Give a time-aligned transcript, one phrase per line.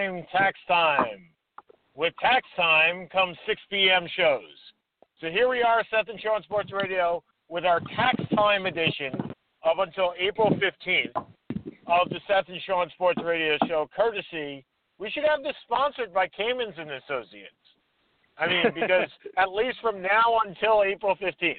[0.00, 1.26] time, tax time.
[1.94, 4.06] With tax time comes 6 p.m.
[4.16, 4.40] shows.
[5.20, 9.12] So here we are, Seth and Sean Sports Radio, with our tax time edition
[9.62, 11.24] of until April 15th
[11.86, 14.64] of the Seth and Sean Sports Radio show, courtesy.
[14.98, 17.52] We should have this sponsored by Caymans and Associates.
[18.38, 21.56] I mean, because at least from now until April 15th,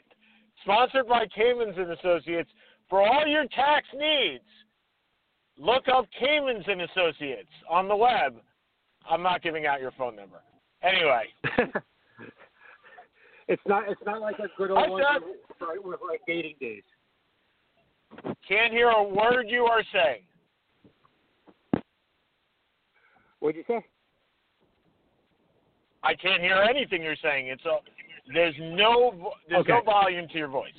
[0.64, 2.50] sponsored by Caymans and Associates
[2.90, 4.44] for all your tax needs
[5.62, 8.36] look up Caymans and Associates on the web.
[9.09, 10.42] I'm not giving out your phone number.
[10.84, 11.23] Anyway,
[13.48, 13.88] it's not.
[13.88, 15.22] It's not like a good old one said-
[15.84, 16.84] with, like dating days.
[18.48, 20.22] can't hear a word you are saying.
[23.40, 23.86] What'd you say?
[26.03, 27.48] I can't hear anything you're saying.
[27.48, 27.78] It's a
[28.34, 30.72] there's no there's no volume to your voice.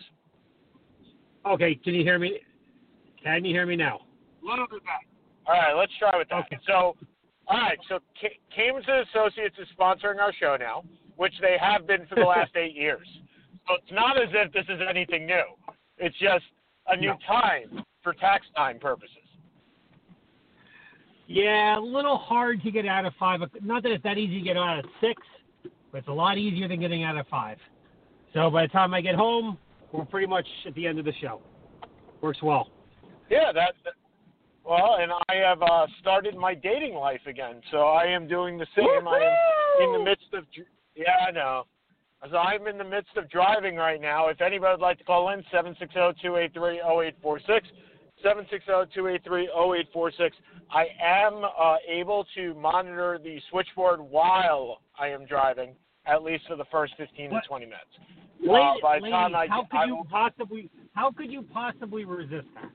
[1.46, 2.40] Okay, can you hear me?
[3.22, 4.00] Can you hear me now?
[4.44, 5.06] Little bit back.
[5.46, 6.44] All right, let's try with that.
[6.46, 6.58] Okay.
[6.66, 6.96] So,
[7.48, 10.84] all right, so Ca- Caymans and Associates is sponsoring our show now,
[11.16, 13.06] which they have been for the last eight years.
[13.68, 15.44] So it's not as if this is anything new.
[15.98, 16.44] It's just
[16.88, 17.18] a new No.
[17.26, 19.16] time for tax time purposes.
[21.28, 23.40] Yeah, a little hard to get out of five.
[23.62, 25.22] Not that it's that easy to get out of six,
[25.90, 27.58] but it's a lot easier than getting out of five.
[28.34, 29.56] So by the time I get home,
[29.92, 31.40] we're pretty much at the end of the show.
[32.20, 32.68] Works well.
[33.30, 33.74] Yeah, that.
[34.64, 38.66] Well, and I have uh, started my dating life again, so I am doing the
[38.76, 39.08] same.
[39.08, 40.44] I am in the midst of.
[40.94, 41.64] Yeah, I know.
[42.30, 44.28] So I'm in the midst of driving right now.
[44.28, 47.16] If anybody would like to call in, seven six zero two eight three zero eight
[47.22, 47.66] four six.
[48.24, 50.30] 760-283-0846.
[50.70, 55.74] I am uh, able to monitor the switchboard while I am driving,
[56.06, 57.42] at least for the first 15 What?
[57.42, 57.80] to 20 minutes.
[58.40, 61.42] Lady, Uh, by the lady, time I- how could I you possibly how could you
[61.52, 62.70] possibly resist that?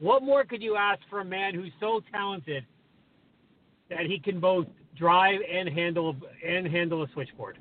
[0.00, 2.64] What more could you ask for a man who's so talented
[3.90, 4.66] that he can both
[4.96, 6.16] drive and handle
[6.46, 7.58] and handle a switchboard?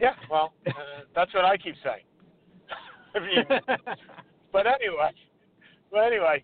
[0.00, 0.72] Yeah, well, uh,
[1.14, 2.02] that's what I keep saying.
[3.14, 3.60] I mean,
[4.52, 5.12] but anyway,
[5.92, 6.42] but anyway,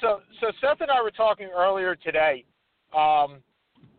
[0.00, 2.44] so so Seth and I were talking earlier today.
[2.94, 3.38] Um,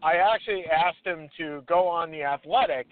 [0.01, 2.88] I actually asked him to go on the Athletic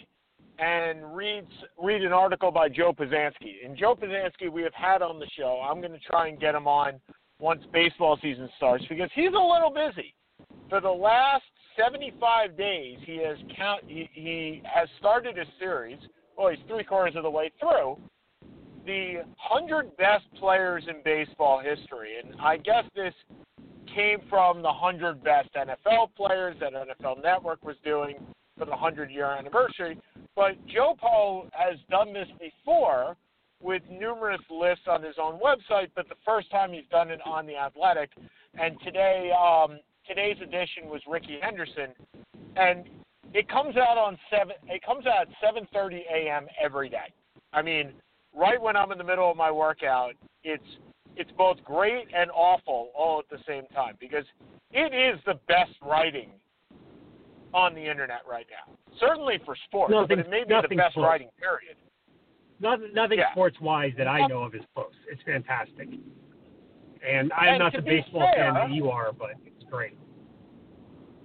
[0.59, 1.45] and read
[1.81, 3.65] read an article by Joe Posnanski.
[3.65, 5.61] And Joe Posnanski we have had on the show.
[5.67, 6.99] I'm going to try and get him on
[7.39, 10.13] once baseball season starts because he's a little busy.
[10.69, 11.43] For the last
[11.77, 15.97] 75 days, he has count he, he has started a series.
[16.37, 17.97] Well, he's three quarters of the way through
[18.85, 19.15] the
[19.49, 22.15] 100 best players in baseball history.
[22.23, 23.13] And I guess this
[23.93, 28.15] came from the 100 best NFL players that NFL Network was doing
[28.57, 29.97] for the 100 year anniversary.
[30.35, 33.15] But Joe Paul has done this before
[33.61, 37.45] with numerous lists on his own website, but the first time he's done it on
[37.47, 38.11] the Athletic.
[38.59, 41.89] And today, um, today's edition was Rickey Henderson,
[42.55, 42.85] and
[43.33, 44.55] it comes out on seven.
[44.67, 46.47] It comes out at 7:30 a.m.
[46.61, 47.11] every day.
[47.53, 47.93] I mean,
[48.35, 50.63] right when I'm in the middle of my workout, it's
[51.15, 54.25] it's both great and awful all at the same time because
[54.71, 56.31] it is the best writing
[57.53, 58.73] on the internet right now.
[58.99, 61.05] Certainly for sports, Nothing- but it may be the best sports.
[61.07, 61.77] writing period.
[62.59, 63.31] Nothing, nothing Yeah.
[63.31, 64.93] sports wise that I know of is close.
[65.07, 65.89] It's fantastic.
[67.05, 69.97] And I'm And not the baseball fan that you are, but it's great.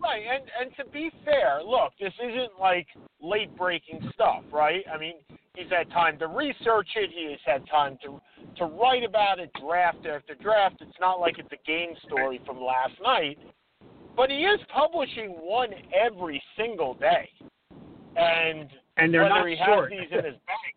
[0.01, 2.87] Right, and and to be fair, look, this isn't like
[3.21, 4.85] late breaking stuff, right?
[4.93, 5.17] I mean,
[5.57, 7.11] he's had time to research it.
[7.11, 8.21] He has had time to
[8.57, 10.81] to write about it, draft after draft.
[10.81, 13.39] It's not like it's a game story from last night,
[14.19, 17.31] but he is publishing one every single day,
[18.17, 19.93] and And they're whether not he short.
[19.93, 20.75] has these in his bank,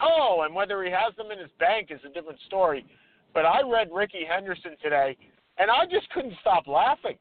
[0.00, 2.86] no, and whether he has them in his bank is a different story.
[3.34, 5.18] But I read Rickey Henderson today,
[5.58, 7.18] and I just couldn't stop laughing.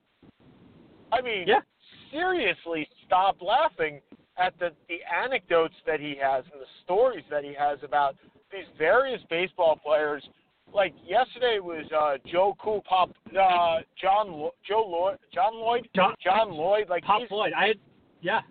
[1.12, 1.60] I mean, Yeah.
[2.12, 4.02] seriously, stop laughing
[4.38, 8.16] at the the anecdotes that he has and the stories that he has about
[8.52, 10.28] these various baseball players.
[10.76, 16.16] Like yesterday was uh, Joe Cool Pop, uh, John Lo- Joe Lloyd, John Lloyd, John-
[16.22, 16.90] John Lloyd.
[16.90, 17.54] Like Pop he's Floyd.
[17.58, 17.78] I had,
[18.22, 18.42] yeah.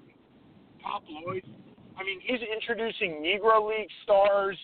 [0.83, 1.45] Pop Lloyd.
[1.99, 4.57] I mean, he's introducing Negro League stars.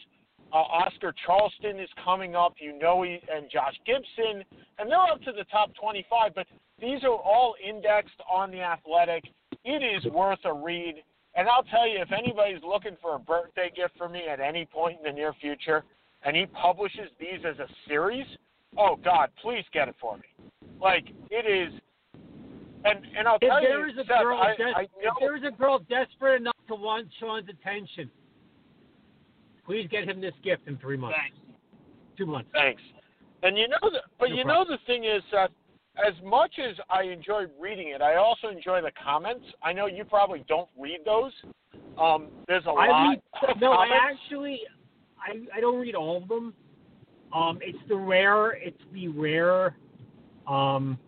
[0.53, 2.55] Uh, Oscar Charleston is coming up.
[2.59, 4.43] You know, he and Josh Gibson,
[4.79, 6.35] and they're up to the top 25.
[6.35, 6.47] But
[6.81, 9.25] these are all indexed on the Athletic.
[9.65, 10.95] It is worth a read.
[11.37, 14.65] And I'll tell you, if anybody's looking for a birthday gift for me at any
[14.65, 15.85] point in the near future,
[16.25, 18.27] and he publishes these as a series,
[18.77, 20.25] oh God, please get it for me.
[20.81, 21.73] Like it is.
[22.85, 25.15] And and I'll If tell there you, is a Seth, girl, I, des- I if
[25.21, 28.11] there is a girl desperate enough to want Sean's attention,
[29.67, 31.37] please get him this gift in three months, Thanks.
[32.17, 32.49] two months.
[32.55, 32.81] Thanks.
[33.43, 35.51] And you know, the, but No you know the thing is, Seth.
[36.07, 39.45] As much as I enjoy reading it, I also enjoy the comments.
[39.63, 41.33] I know you probably don't read those.
[42.01, 44.61] Um, there's a I lot read, of no, I actually,
[45.27, 46.55] I I don't read all of them.
[47.33, 49.77] Um, it's the rare, it's the rare,
[50.49, 50.99] um,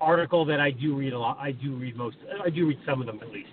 [0.00, 1.38] article that I do read a lot.
[1.38, 2.16] I do read most.
[2.42, 3.50] I do read some of them at least.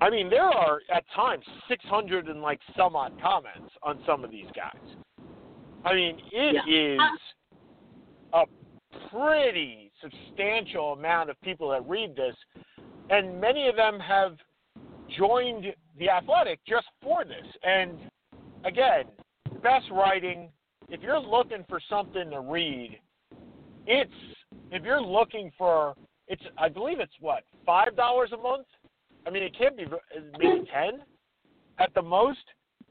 [0.00, 4.30] I mean, there are at times 600 and like some odd comments on some of
[4.30, 4.74] these guys.
[5.84, 7.00] I mean, it is
[8.32, 8.44] a
[9.10, 12.34] pretty substantial amount of people that read this,
[13.10, 14.36] and many of them have
[15.16, 15.66] joined
[15.98, 17.46] the Athletic just for this.
[17.62, 17.98] And
[18.64, 19.04] again,
[19.62, 20.50] best writing.
[20.88, 22.98] If you're looking for something to read,
[23.86, 24.10] it's
[24.70, 25.94] if you're looking for
[26.28, 28.66] it's I believe it's what five dollars a month.
[29.26, 29.86] I mean, it can't be
[30.38, 31.00] maybe ten
[31.78, 32.44] at the most.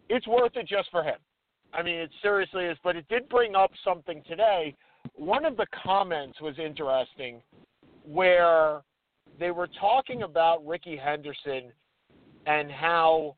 [0.10, 1.18] It's worth it just for him.
[1.74, 2.77] I mean, it seriously is.
[2.83, 4.75] But it did bring up something today.
[5.15, 7.42] One of the comments was interesting,
[8.04, 8.81] where
[9.39, 11.71] they were talking about Rickey Henderson
[12.45, 13.36] and how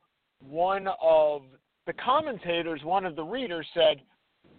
[0.47, 1.43] one of
[1.87, 4.01] the commentators, one of the readers said,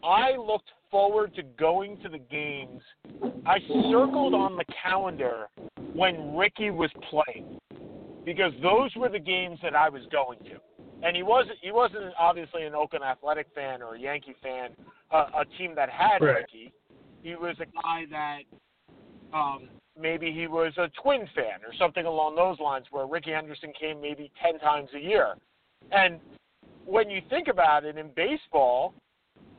[0.05, 2.81] I looked forward to going to the games.
[3.45, 3.59] I
[3.91, 5.47] circled on the calendar
[5.93, 7.59] when Rickey was playing
[8.25, 10.61] because those were the games that I was going to.
[11.03, 14.71] And he wasn't he wasn't obviously an Oakland Athletic fan or a Yankee fan,
[15.11, 16.37] uh, a team that had Right.
[16.37, 16.73] Rickey.
[17.23, 18.41] He was a guy that
[19.37, 23.73] um, maybe he was a Twin fan or something along those lines, where Rickey Henderson
[23.79, 25.35] came maybe ten times a year.
[25.93, 26.21] And
[26.85, 28.95] when you think about it in baseball,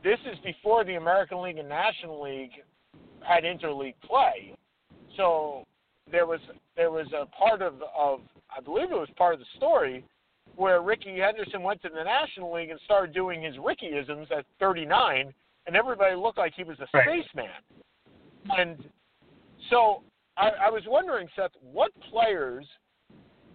[0.02, 2.52] this is before the American League and National League
[3.26, 4.54] had interleague play.
[5.16, 5.64] So
[6.10, 6.40] there was
[6.76, 8.20] there was a part of of
[8.56, 10.04] I believe it was part of the story
[10.56, 15.32] where Rickey Henderson went to the National League and started doing his Rickyisms at 39,
[15.66, 17.22] and everybody looked like he was a Right.
[17.22, 17.50] spaceman.
[18.56, 18.90] And
[19.70, 20.02] so
[20.38, 22.64] I, I was wondering, Seth, what players,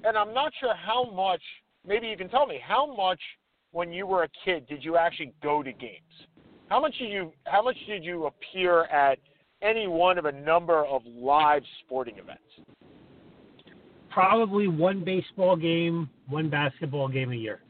[0.03, 1.41] and I'm not sure how much.
[1.87, 3.19] Maybe you can tell me how much
[3.71, 5.99] when you were a kid did you actually go to games?
[6.69, 9.17] How much did you how much did you appear at
[9.61, 12.41] any one of a number of live sporting events?
[14.09, 17.61] Probably one baseball game, one basketball game a year.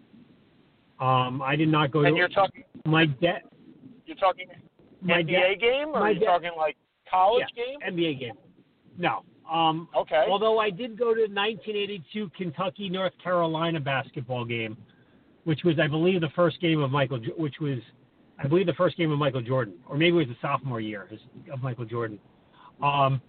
[0.99, 3.41] Um, I did not go And to you're talking my dad.
[4.05, 4.47] you're talking
[5.01, 6.75] My NBA dad, game or are you dad- talking like
[7.09, 7.95] college yeah, game?
[7.97, 8.33] NBA game.
[8.97, 9.23] No.
[9.51, 10.25] Um, Okay.
[10.29, 14.77] Although I did go to the 1982 Kentucky North Carolina basketball game,
[15.43, 17.79] which was, I believe, the first game of Michael, which was,
[18.39, 21.09] I believe, the first game of Michael Jordan, or maybe it was the sophomore year
[21.51, 22.19] of Michael Jordan.
[22.81, 23.21] Um,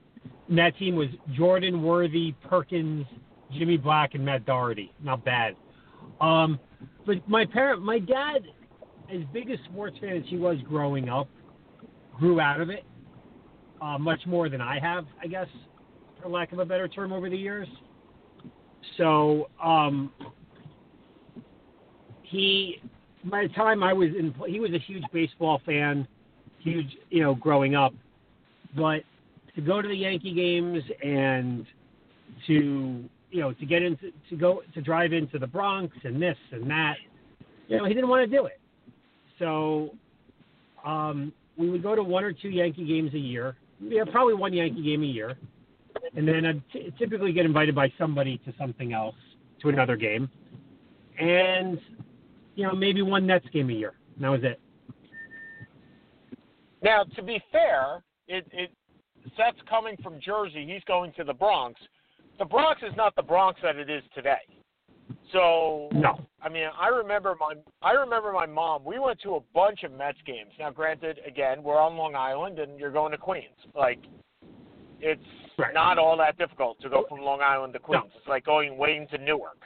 [0.48, 3.06] and that team was Jordan, Worthy, Perkins,
[3.52, 4.92] Jimmy Black, and Matt Doherty.
[5.02, 5.56] Not bad.
[6.20, 6.58] Um,
[7.06, 8.44] but my parent, my dad,
[9.12, 11.28] as big a sports fan as he was growing up,
[12.18, 12.84] grew out of it
[13.80, 15.48] uh, much more than I have, I guess,
[16.20, 17.68] for lack of a better term, over the years.
[18.96, 20.12] So um,
[22.22, 22.80] he,
[23.24, 26.06] by the time I was in, he was a huge baseball fan,
[26.58, 27.92] huge, you know, growing up.
[28.76, 29.02] But
[29.54, 31.66] to go to the Yankee games and
[32.46, 36.36] to, you know, to get into, to go, to drive into the Bronx and this
[36.52, 36.94] and that,
[37.68, 38.60] you know, he didn't want to do it.
[39.38, 39.90] So
[40.84, 43.56] um, we would go to one or two Yankee games a year.
[43.86, 45.36] Yeah, probably one Yankee game a year,
[46.16, 49.16] and then I'd t- typically get invited by somebody to something else,
[49.62, 50.30] to another game,
[51.18, 51.78] and
[52.54, 53.94] you know maybe one Nets game a year.
[54.16, 54.60] And that was it.
[56.82, 58.70] Now, to be fair, it, it
[59.36, 60.66] Seth's coming from Jersey.
[60.70, 61.80] He's going to the Bronx.
[62.38, 64.42] The Bronx is not the Bronx that it is today.
[65.32, 68.84] So, No, I mean, I remember my I remember my mom.
[68.84, 70.50] We went to a bunch of Mets games.
[70.58, 73.44] Now, granted, again, we're on Long Island and you're going to Queens.
[73.74, 73.98] Like,
[75.00, 75.20] it's
[75.56, 75.72] Right.
[75.74, 78.04] not all that difficult to go from Long Island to Queens.
[78.06, 78.10] No.
[78.18, 79.58] It's like going Wayne to Newark.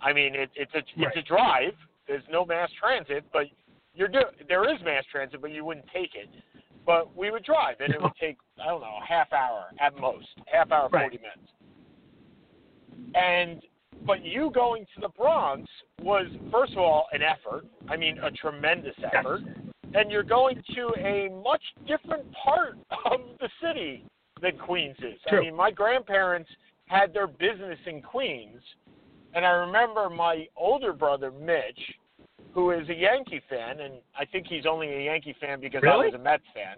[0.00, 1.74] I mean, it, it's a it's a drive,
[2.06, 3.46] there's no mass transit, but
[3.94, 6.28] you're do there is mass transit, but you wouldn't take it.
[6.86, 9.96] But we would drive, and it would take I don't know a half hour at
[9.96, 11.02] most, half hour, Right.
[11.10, 11.52] forty minutes.
[13.14, 13.62] And
[14.06, 15.68] but you going to the Bronx
[16.02, 17.64] was first of all an effort.
[17.88, 19.42] I mean, a tremendous effort.
[19.94, 22.76] And you're going to a much different part
[23.06, 24.04] of the city
[24.42, 25.18] than Queens is.
[25.30, 26.50] I mean, my grandparents
[26.86, 28.60] had their business in Queens,
[29.34, 31.80] and I remember my older brother Mitch,
[32.52, 35.96] who is a Yankee fan, and I think he's only a Yankee fan because I
[35.96, 36.76] was a Mets fan.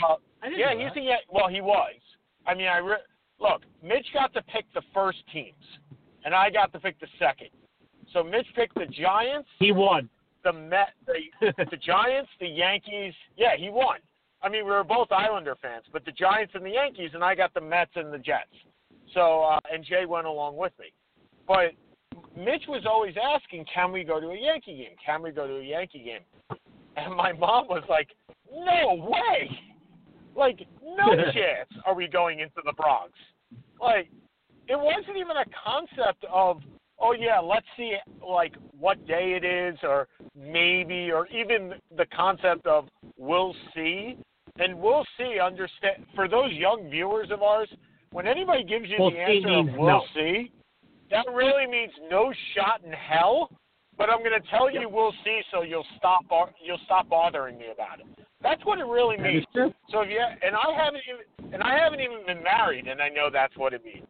[0.00, 1.94] Well, I didn't yeah, know he's a Yan- well, he was.
[2.46, 2.96] I mean, I re-
[3.40, 3.62] look.
[3.82, 5.54] Mitch got to pick the first teams,
[6.24, 7.48] and I got to pick the second.
[8.12, 10.08] So Mitch picked the Giants, He won.
[10.44, 13.14] the Met, the, the Giants, the Yankees.
[13.36, 13.98] Yeah, he won.
[14.42, 17.34] I mean, we were both Islander fans, but the Giants and the Yankees, and I
[17.34, 18.52] got the Mets and the Jets.
[19.14, 20.86] So, uh, and Jay went along with me.
[21.48, 21.72] But
[22.36, 24.96] Mitch was always asking, "Can we go to a Yankee game?
[25.04, 26.58] Can we go to a Yankee game?"
[26.96, 28.08] And my mom was like,
[28.52, 29.58] "No way!
[30.36, 33.12] Like, no chance are we going into the Bronx."
[33.80, 34.10] Like,
[34.68, 36.62] it wasn't even a concept of,
[36.98, 42.66] "Oh yeah, let's see like what day it is, or maybe, or even the concept
[42.66, 44.16] of we'll see."
[44.56, 45.40] And we'll see.
[45.40, 47.68] Understand for those young viewers of ours,
[48.12, 50.02] when anybody gives you We'll the answer of we'll no.
[50.14, 50.52] see,
[51.10, 53.50] that really means no shot in hell.
[53.96, 56.24] But I'm going to tell you we'll see, so you'll stop
[56.62, 58.06] you'll stop bothering me about it.
[58.42, 59.44] That's what it really means.
[59.54, 63.08] So if you and I haven't even and I haven't even been married, and I
[63.08, 64.06] know that's what it means.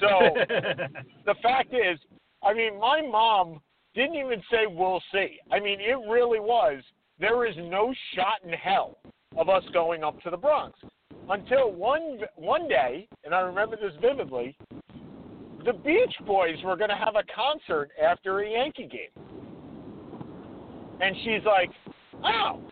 [0.00, 0.08] So
[1.26, 1.98] the fact is,
[2.42, 3.60] I mean, my mom
[3.94, 5.38] didn't even say we'll see.
[5.50, 6.82] I mean, it really was.
[7.18, 8.98] There is no shot in hell
[9.36, 10.78] of us going up to the Bronx
[11.28, 14.56] until one one day, and I remember this vividly.
[15.64, 19.24] The Beach Boys were going to have a concert after a Yankee game,
[21.00, 21.70] and she's like,
[22.24, 22.62] "Oh,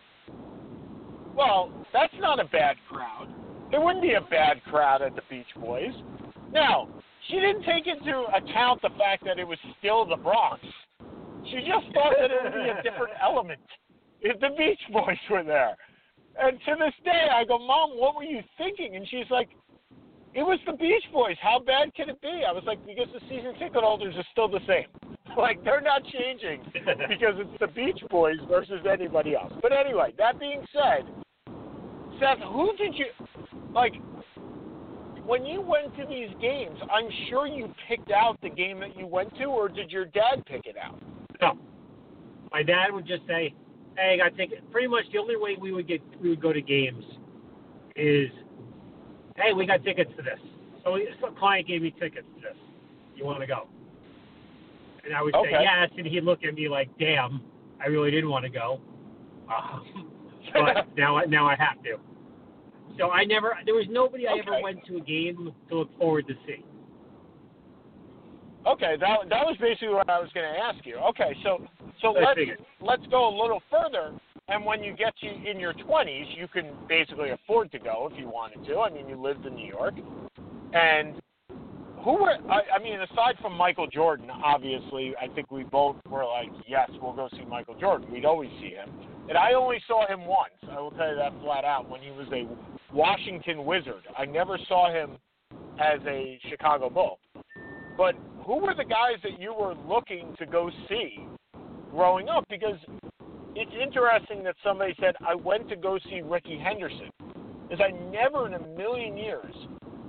[1.35, 3.27] well, that's not a bad crowd.
[3.69, 5.93] There wouldn't be a bad crowd at the Beach Boys."
[6.51, 6.87] Now,
[7.29, 10.61] she didn't take into account the fact that it was still the Bronx.
[11.45, 13.61] She just thought that it would be a different element
[14.21, 15.77] if the Beach Boys were there.
[16.39, 18.95] And to this day, I go, Mom, what were you thinking?
[18.95, 19.49] And she's like,
[20.33, 21.35] It was the Beach Boys.
[21.41, 22.43] How bad can it be?
[22.47, 24.87] I was like, Because the season ticket holders are still the same.
[25.37, 29.53] Like, they're not changing because it's the Beach Boys versus anybody else.
[29.61, 31.05] But anyway, that being said,
[32.19, 33.05] Seth, who did you,
[33.71, 33.93] like,
[35.27, 39.05] when you went to these games, I'm sure you picked out the game that you
[39.05, 40.99] went to, or did your dad pick it out?
[41.41, 41.57] No.
[42.51, 43.53] My dad would just say,
[43.97, 46.53] "Hey, I got tickets." Pretty much the only way we would get we would go
[46.53, 47.03] to games
[47.97, 48.31] is,
[49.35, 50.39] "Hey, we got tickets to this."
[50.83, 52.57] So some client gave me tickets to this.
[53.15, 53.67] You want to go?
[55.03, 57.41] And I would say yes, and he'd look at me like, "Damn,
[57.81, 58.79] I really didn't want to go."
[59.47, 60.11] Um,
[60.53, 61.97] but now I now I have to.
[62.97, 63.57] So I never.
[63.65, 66.63] There was nobody I ever went to a game to look forward to see.
[68.65, 70.97] Okay, that that was basically what I was going to ask you.
[70.97, 71.65] Okay, so
[72.01, 72.59] so I let's figured.
[72.81, 74.11] let's go a little further.
[74.49, 78.17] And when you get to in your 20s, you can basically afford to go if
[78.17, 78.79] you wanted to.
[78.79, 79.93] I mean, you lived in New York,
[80.73, 81.15] and
[82.03, 86.25] who were I, I mean, aside from Michael Jordan, obviously, I think we both were
[86.25, 88.11] like, yes, we'll go see Michael Jordan.
[88.11, 88.89] We'd always see him.
[89.29, 90.53] And I only saw him once.
[90.71, 91.89] I will tell you that flat out.
[91.89, 92.47] When he was a
[92.97, 95.19] Washington Wizard, I never saw him
[95.79, 97.19] as a Chicago Bull.
[97.95, 101.19] But who were the guys that you were looking to go see
[101.91, 102.43] growing up?
[102.49, 102.79] Because
[103.53, 107.11] it's interesting that somebody said, I went to go see Rickey Henderson.
[107.69, 109.53] Because I never in a million years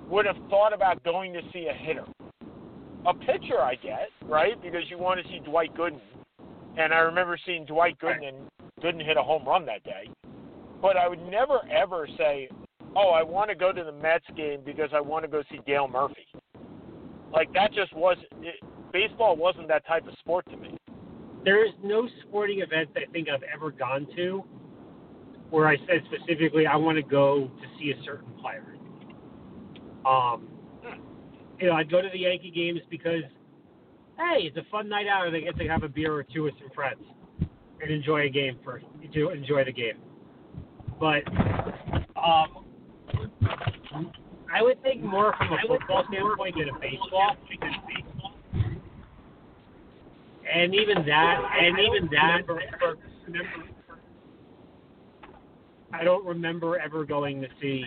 [0.08, 2.06] would have thought about going to see a hitter.
[3.04, 4.60] A pitcher, I get, right?
[4.62, 6.00] Because you want to see Dwight Gooden.
[6.78, 8.38] And I remember seeing Dwight Gooden and
[8.82, 10.08] Gooden hit a home run that day.
[10.80, 12.48] But I would never, ever say,
[12.96, 15.60] oh, I want to go to the Mets game because I want to go see
[15.66, 16.26] Dale Murphy.
[17.32, 18.54] Like, that just was it,
[18.92, 20.76] baseball wasn't that type of sport to me.
[21.44, 24.44] there is no sporting event I think I've ever gone to
[25.50, 28.64] where I said specifically I want to go to see a certain player.
[30.06, 30.48] Um,
[31.58, 33.22] you know, I'd go to the Yankee games because,
[34.16, 36.44] hey, it's a fun night out, and I get to have a beer or two
[36.44, 37.00] with some friends
[37.80, 38.80] and enjoy a game for
[39.12, 39.98] to enjoy the game.
[41.00, 41.26] But
[42.16, 42.64] um,
[43.42, 47.36] I would think more from a football standpoint than a baseball.
[50.52, 52.40] And even that, and even that,
[55.92, 57.84] I don't remember ever going to see,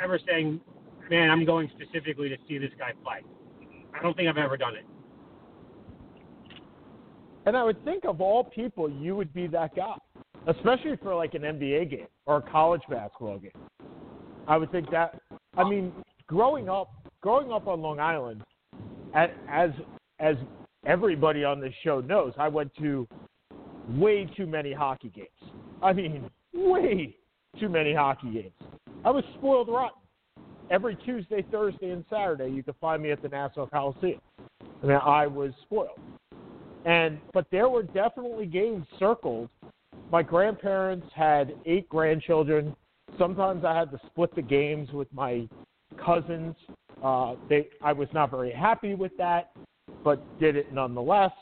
[0.00, 0.60] ever saying,
[1.10, 3.22] "Man, I'm going specifically to see this guy play."
[3.94, 4.84] I don't think I've ever done it.
[7.44, 9.96] And I would think of all people, you would be that guy,
[10.46, 13.50] especially for like an NBA game or a college basketball game.
[14.48, 15.20] I would think that.
[15.56, 15.92] I mean,
[16.26, 18.42] growing up, growing up on Long Island,
[19.14, 19.70] as
[20.18, 20.36] as
[20.86, 23.06] everybody on this show knows, I went to
[23.90, 25.52] way too many hockey games.
[25.82, 27.16] I mean, way
[27.58, 28.72] too many hockey games.
[29.04, 29.98] I was spoiled rotten.
[30.70, 34.20] Every Tuesday, Thursday, and Saturday, you could find me at the Nassau Coliseum.
[34.82, 36.00] I mean, I was spoiled.
[36.84, 39.48] And but there were definitely games circled.
[40.10, 42.74] My grandparents had eight grandchildren.
[43.18, 45.48] Sometimes I had to split the games with my
[46.04, 46.54] cousins.
[47.02, 49.52] Uh, they, I was not very happy with that,
[50.04, 51.32] but did it nonetheless.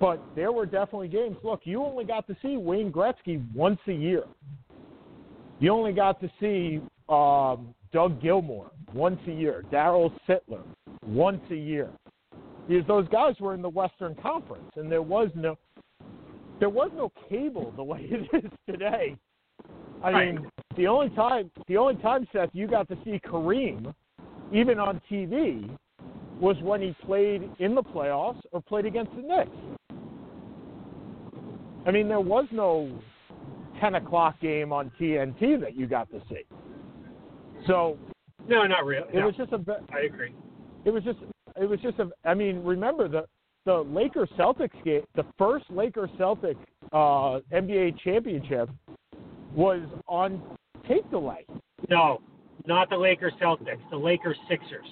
[0.00, 1.36] But there were definitely games.
[1.42, 4.24] Look, you only got to see Wayne Gretzky once a year.
[5.60, 10.62] You only got to see um, Doug Gilmour once a year, Darryl Sittler
[11.06, 11.90] once a year.
[12.66, 15.56] Because those guys were in the Western Conference, and there was no
[16.60, 19.16] there was no cable the way it is today.
[20.04, 20.34] I Right.
[20.34, 23.94] mean, the only time the only time Seth you got to see Kareem,
[24.52, 25.68] even on TV,
[26.38, 29.50] was when he played in the playoffs or played against the Knicks.
[31.86, 32.90] I mean, there was no
[33.80, 36.44] 10 o'clock game on TNT that you got to see.
[37.66, 37.98] So
[38.46, 39.08] No, not really.
[39.08, 39.82] it No, was just a.
[39.90, 40.34] I agree.
[40.84, 41.18] It was just.
[41.56, 42.10] It was just a.
[42.26, 43.26] I mean, remember the
[43.64, 45.02] the Lakers Celtics game.
[45.14, 46.58] The first Lakers Celtic
[46.92, 48.68] uh, NBA championship
[49.54, 50.42] was on
[50.88, 51.46] tape delay.
[51.88, 52.20] No,
[52.66, 53.78] not the Lakers Celtics.
[53.90, 54.86] The Lakers Sixers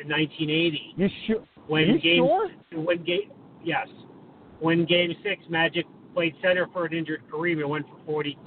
[0.00, 0.94] in 1980.
[0.96, 1.44] You sure?
[1.66, 2.50] When you game sure?
[2.84, 3.30] when game
[3.64, 3.88] yes,
[4.60, 8.38] when game six Magic played center for an injured Kareem and went for 40,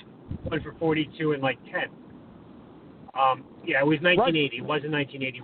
[0.50, 1.84] went for 42 and like 10.
[3.20, 4.58] Um, yeah, it was 1980.
[4.58, 5.38] It wasn't 1980.
[5.38, 5.44] It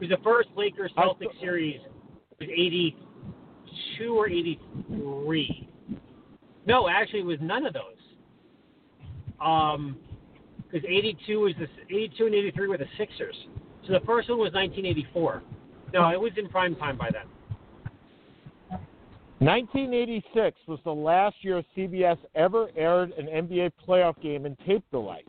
[0.00, 1.80] was the first Lakers Celtics series.
[2.38, 5.68] It was 82 or 83.
[6.66, 7.95] No, actually, it was none of those.
[9.40, 9.96] Um,
[10.70, 13.36] because 82 was the 82 and 83 were the Sixers.
[13.86, 15.42] So the first one was 1984.
[15.94, 17.26] No, it was in prime time by then.
[19.38, 25.24] 1986 was the last year CBS ever aired an NBA playoff game in tape delay.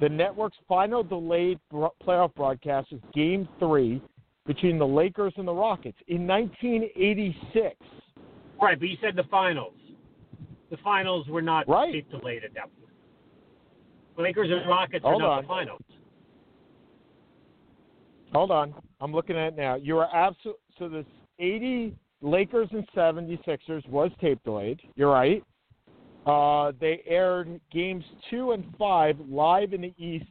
[0.00, 4.00] The network's final delayed playoff broadcast was Game 3
[4.46, 7.76] between the Lakers and the Rockets in 1986.
[8.60, 9.74] Right, but you said the finals.
[10.70, 11.92] The finals were not Right.
[11.92, 12.83] tape delayed at that point.
[14.16, 15.42] Lakers and Rockets Hold are not on.
[15.42, 15.80] the finals.
[18.32, 18.74] Hold on.
[19.00, 19.76] I'm looking at it now.
[19.76, 20.56] You are absolute.
[20.78, 21.06] So this
[21.38, 24.80] 80 Lakers and 76ers was tape delayed.
[24.96, 25.42] You're right.
[26.26, 30.24] Uh, they aired games two and five live in the East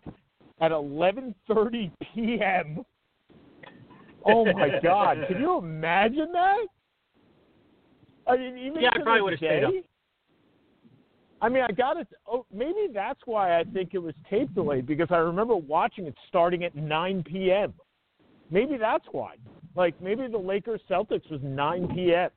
[0.60, 2.84] at 11:30 p.m.
[4.26, 5.18] Oh my God!
[5.28, 6.66] Can you imagine that?
[8.26, 9.74] I mean, even Yeah, I probably would've stayed up.
[11.44, 12.08] I mean, I got it.
[12.26, 16.16] Oh, maybe that's why I think it was tape delayed because I remember watching it
[16.30, 17.74] starting at 9 p.m.
[18.50, 19.36] Maybe that's why.
[19.76, 22.30] Like maybe the Lakers Celtics was 9 p.m.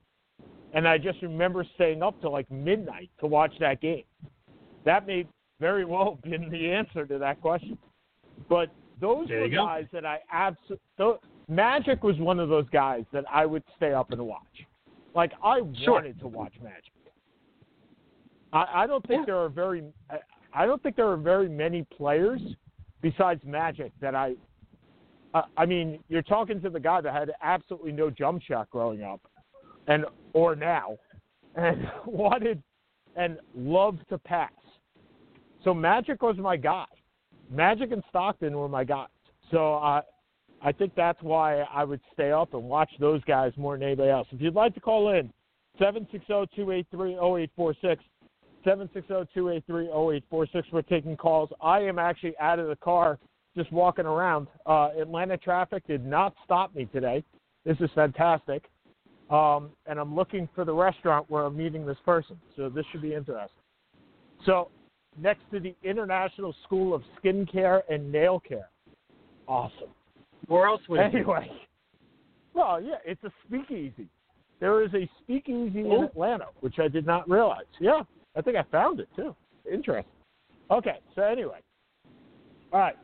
[0.73, 4.03] and I just remember staying up till like midnight to watch that game.
[4.85, 5.25] That may
[5.61, 7.79] very well have been the answer to that question.
[8.49, 9.67] But those There were go.
[9.67, 11.21] guys that I absolutely.
[11.49, 14.67] Magic was one of those guys that I would stay up and watch.
[15.15, 15.93] Like I Sure.
[15.95, 16.93] wanted to watch Magic.
[18.57, 19.85] I, I don't think there are very.
[20.11, 20.17] I,
[20.55, 22.41] I don't think there are very many players
[23.03, 24.35] besides Magic that I.
[25.35, 29.03] Uh, I mean, you're talking to the guy that had absolutely no jump shot growing
[29.03, 29.21] up,
[29.89, 30.97] and or now,
[31.55, 32.63] and wanted
[33.15, 34.53] and loved to pass.
[35.63, 36.87] So Magic was my guy.
[37.51, 39.09] Magic and Stockton were my guys.
[39.51, 40.01] So I,
[40.63, 44.11] I think that's why I would stay up and watch those guys more than anybody
[44.11, 44.29] else.
[44.33, 45.31] If you'd like to call in,
[45.79, 48.03] seven six zero two eight three zero eight four six.
[48.67, 50.63] 760-283-0846.
[50.73, 51.51] We're taking calls.
[51.63, 53.19] I am actually out of the car
[53.57, 54.49] just walking around.
[54.67, 57.25] Uh, Atlanta traffic did not stop me today.
[57.65, 58.65] This is fantastic.
[59.31, 62.39] Um, and I'm looking for the restaurant where I'm meeting this person.
[62.57, 63.63] So this should be interesting.
[64.45, 64.71] So
[65.21, 68.69] next to the International School of Skincare and Nail Care.
[69.49, 69.89] Awesome.
[70.47, 71.01] Where else would?
[71.01, 71.51] Anyway,
[72.55, 74.09] well, yeah, it's a speakeasy.
[74.61, 76.05] There is a speakeasy in Oh.
[76.05, 77.67] Atlanta, which I did not realize.
[77.81, 78.03] Yeah,
[78.37, 79.35] I think I found it too.
[79.71, 80.13] Interesting.
[80.71, 81.59] Okay, so anyway,
[82.73, 82.97] all right.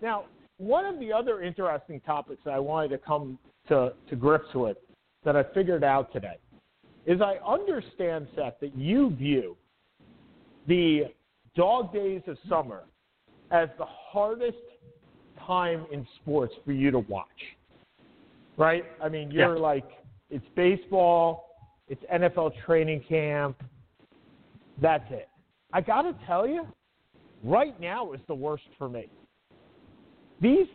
[0.00, 0.24] Now,
[0.58, 3.38] one of the other interesting topics that I wanted to come
[3.68, 4.76] to, to grips with
[5.24, 6.38] that I figured out today
[7.06, 9.56] is I understand, Seth, that you view
[10.68, 11.06] the
[11.56, 12.82] dog days of summer
[13.50, 14.58] as the hardest
[15.46, 17.26] time in sports for you to watch.
[18.56, 18.84] Right?
[19.02, 19.62] I mean, you're Yeah.
[19.62, 19.90] like,
[20.30, 21.46] it's baseball,
[21.88, 23.60] It's NFL training camp.
[24.80, 25.28] That's it.
[25.72, 26.66] I got to tell you,
[27.44, 29.08] right now is the worst for me.
[30.40, 30.66] These,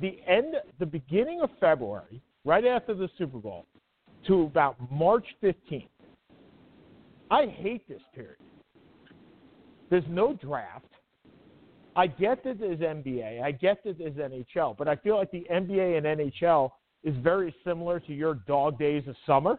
[0.00, 3.66] the end, the beginning of February, right after the Super Bowl,
[4.26, 5.88] to about March 15th.
[7.30, 8.36] I hate this period.
[9.88, 10.86] There's no draft.
[11.94, 13.42] I get that there's NBA.
[13.42, 16.70] I get that there's NHL, but I feel like the NBA and NHL
[17.04, 19.58] is very similar to your dog days of summer,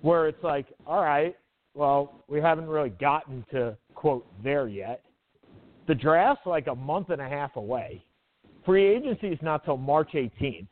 [0.00, 1.36] where it's like, all right,
[1.76, 5.02] well, we haven't really gotten to quote there yet.
[5.86, 8.02] The draft's like a month and a half away.
[8.64, 10.66] Free agency is not till March 18th,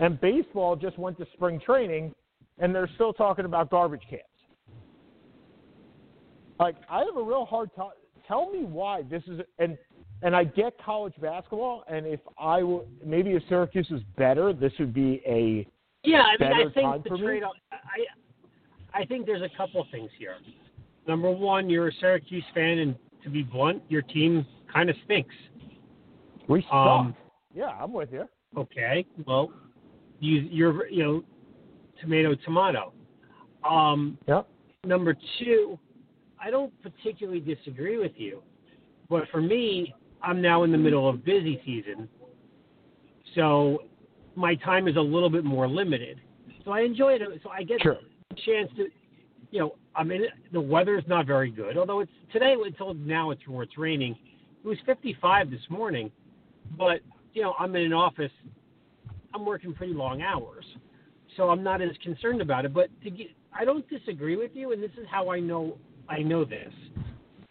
[0.00, 2.14] and baseball just went to spring training,
[2.58, 4.22] and they're still talking about garbage cans.
[6.58, 7.92] Like, I have a real hard time.
[8.26, 9.78] Tell me why this is and
[10.20, 14.72] and I get college basketball, and if I were maybe if Syracuse was better, this
[14.80, 15.66] would be a
[16.04, 17.44] Yeah, I mean, I think the trade.
[17.72, 17.78] I
[18.94, 20.36] I think there's a couple things here.
[21.06, 25.34] Number one, you're a Syracuse fan, and to be blunt, your team kind of stinks.
[26.48, 26.72] we suck.
[26.72, 27.16] Um,
[27.54, 28.28] yeah, I'm with you.
[28.56, 29.52] Okay, well,
[30.20, 31.24] you you're you know,
[32.00, 32.92] tomato tomato.
[33.68, 34.48] Um, Yep.
[34.84, 35.78] Number two,
[36.42, 38.42] I don't particularly disagree with you,
[39.10, 42.08] but for me, I'm now in the middle of busy season,
[43.34, 43.82] so
[44.36, 46.20] my time is a little bit more limited.
[46.64, 47.22] So I enjoy it.
[47.42, 47.98] So I get Sure.
[48.36, 48.86] Chance to,
[49.50, 51.76] you know, I mean, the weather is not very good.
[51.76, 54.16] Although it's today until now it's where it's raining.
[54.64, 56.10] It was 55 this morning,
[56.76, 57.00] but
[57.32, 58.32] you know, I'm in an office.
[59.34, 60.64] I'm working pretty long hours,
[61.36, 62.74] so I'm not as concerned about it.
[62.74, 66.20] But to get, I don't disagree with you, and this is how I know I
[66.20, 66.72] know this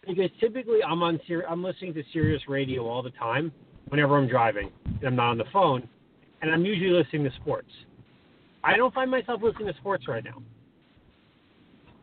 [0.06, 3.52] because typically I'm on I'm listening to Sirius Radio all the time
[3.88, 5.88] whenever I'm driving and I'm not on the phone,
[6.42, 7.70] and I'm usually listening to sports.
[8.64, 10.42] I don't find myself listening to sports right now.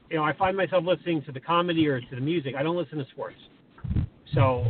[0.09, 2.55] You know, I find myself listening to the comedy or to the music.
[2.57, 3.37] I don't listen to sports.
[4.33, 4.65] So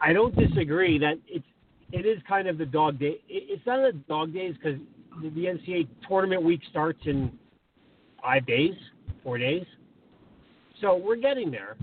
[0.00, 1.44] I don't disagree that it's
[1.92, 3.16] it is kind of the dog day.
[3.28, 4.80] It's not the dog days because
[5.22, 7.30] the NCAA tournament week starts in
[8.22, 8.72] five days,
[9.22, 9.64] four days.
[10.80, 11.76] So we're getting there,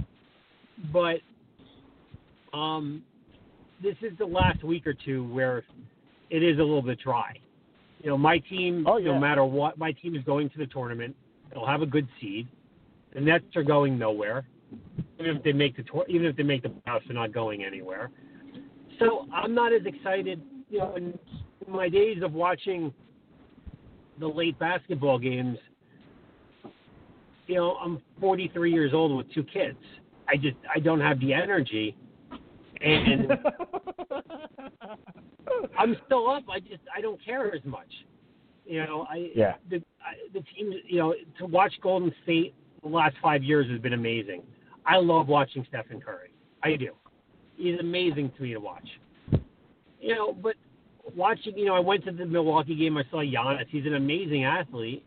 [0.92, 1.18] but
[2.54, 3.04] um,
[3.84, 5.64] this is the last week or two where
[6.30, 7.38] it is a little bit dry.
[8.02, 9.12] You know, my team, Oh, yeah.
[9.14, 11.16] no matter what, my team is going to the tournament.
[11.54, 12.48] They'll have a good seed.
[13.14, 14.46] The Nets are going nowhere.
[15.20, 17.64] Even if they make the tour, even if they make the playoffs, they're not going
[17.64, 18.12] anywhere.
[19.00, 20.42] So I'm not as excited.
[20.70, 21.18] You know, in
[21.68, 22.94] my days of watching
[24.20, 25.58] the late basketball games,
[27.48, 29.78] you know, I'm 43 years old with two kids.
[30.28, 31.98] I just I don't have the energy,
[32.82, 33.32] and
[35.78, 36.44] I'm still up.
[36.50, 37.92] I just I don't care as much.
[38.66, 39.56] You know, I Yeah.
[39.70, 40.74] the I, the team.
[40.86, 44.44] You know, to watch Golden State the last five years has been amazing.
[44.86, 46.32] I love watching Stephen Curry.
[46.64, 46.92] I do.
[47.56, 48.88] He's amazing to me to watch.
[50.00, 50.56] You know, but
[51.16, 52.98] watching, you know, I went to the Milwaukee game.
[52.98, 53.66] I saw Giannis.
[53.70, 55.04] He's an amazing athlete.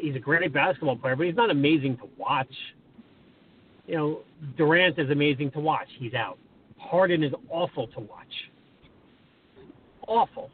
[0.00, 2.52] He's a great basketball player, but he's not amazing to watch.
[3.86, 4.20] You know,
[4.56, 5.88] Durant is amazing to watch.
[5.98, 6.38] He's out.
[6.78, 8.26] Harden is awful to watch.
[10.08, 10.50] Awful.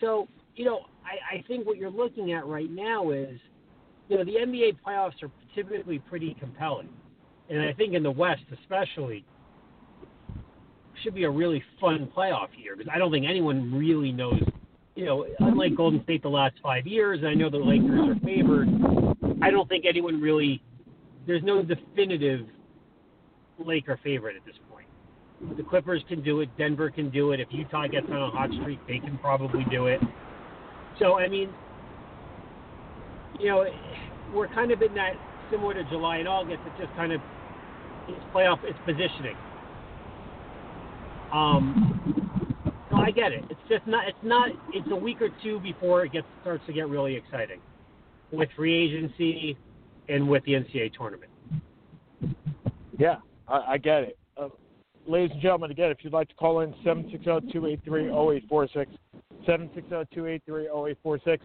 [0.00, 3.38] So, you know, I, I think what you're looking at right now is,
[4.08, 6.88] you know, the NBA playoffs are typically pretty compelling.
[7.50, 9.24] And I think in the West, especially,
[11.02, 14.42] should be a really fun playoff year because I don't think anyone really knows.
[14.94, 18.68] You know, unlike Golden State the last five years, I know the Lakers are favored.
[19.40, 20.60] I don't think anyone really.
[21.26, 22.46] There's no definitive
[23.64, 24.86] Laker favorite at this point.
[25.56, 26.48] The Clippers can do it.
[26.58, 27.40] Denver can do it.
[27.40, 30.00] If Utah gets on a hot streak, they can probably do it.
[30.98, 31.50] So I mean,
[33.38, 33.64] you know,
[34.34, 35.14] we're kind of in that
[35.50, 36.60] similar to July and August.
[36.66, 37.20] It's just kind of
[38.08, 39.36] it's playoff, it's positioning.
[41.32, 42.34] Um,
[42.90, 43.44] so I get it.
[43.50, 44.08] It's just not.
[44.08, 44.50] It's not.
[44.72, 47.60] It's a week or two before it gets starts to get really exciting
[48.32, 49.56] with free agency
[50.08, 51.30] and with the NCAA tournament.
[52.98, 54.18] Yeah, I, I get it.
[54.36, 54.48] Uh,
[55.06, 58.86] ladies and gentlemen, again, if you'd like to call in, 760-283-0846,
[59.46, 61.38] 760-283-0846.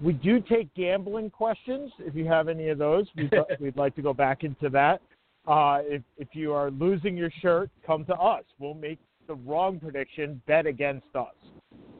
[0.00, 1.90] We do take gambling questions.
[1.98, 5.00] If you have any of those, we'd, we'd like to go back into that.
[5.46, 8.44] Uh, if, if you are losing your shirt, come to us.
[8.58, 11.34] We'll make the wrong prediction, bet against us.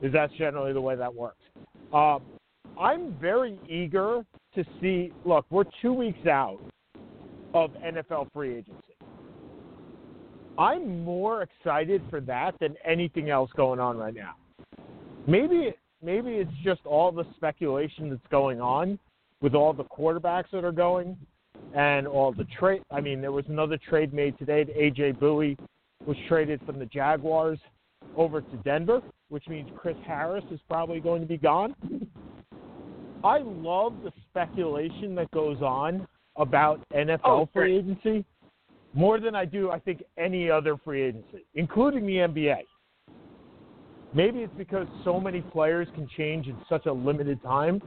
[0.01, 1.43] Because that's generally the way that works.
[1.93, 2.23] Um,
[2.79, 5.13] I'm very eager to see.
[5.25, 6.61] Look, we're two weeks out
[7.55, 8.83] of NFL free agency.
[10.59, 14.35] I'm more excited for that than anything else going on right now.
[15.27, 18.99] Maybe maybe it's just all the speculation that's going on
[19.41, 21.17] with all the quarterbacks that are going
[21.75, 22.83] and all the trade.
[22.91, 24.65] I mean, there was another trade made today.
[24.65, 25.59] AJ Bouye
[26.07, 27.59] was traded from the Jaguars
[28.17, 31.75] over to Denver, which means Chris Harris is probably going to be gone.
[33.25, 36.07] I love the speculation that goes on
[36.37, 38.25] about NFL Oh, free agency
[38.95, 42.61] more than I do, I think, any other free agency, including the NBA.
[44.15, 47.83] Maybe it's because so many players can change in such a limited time,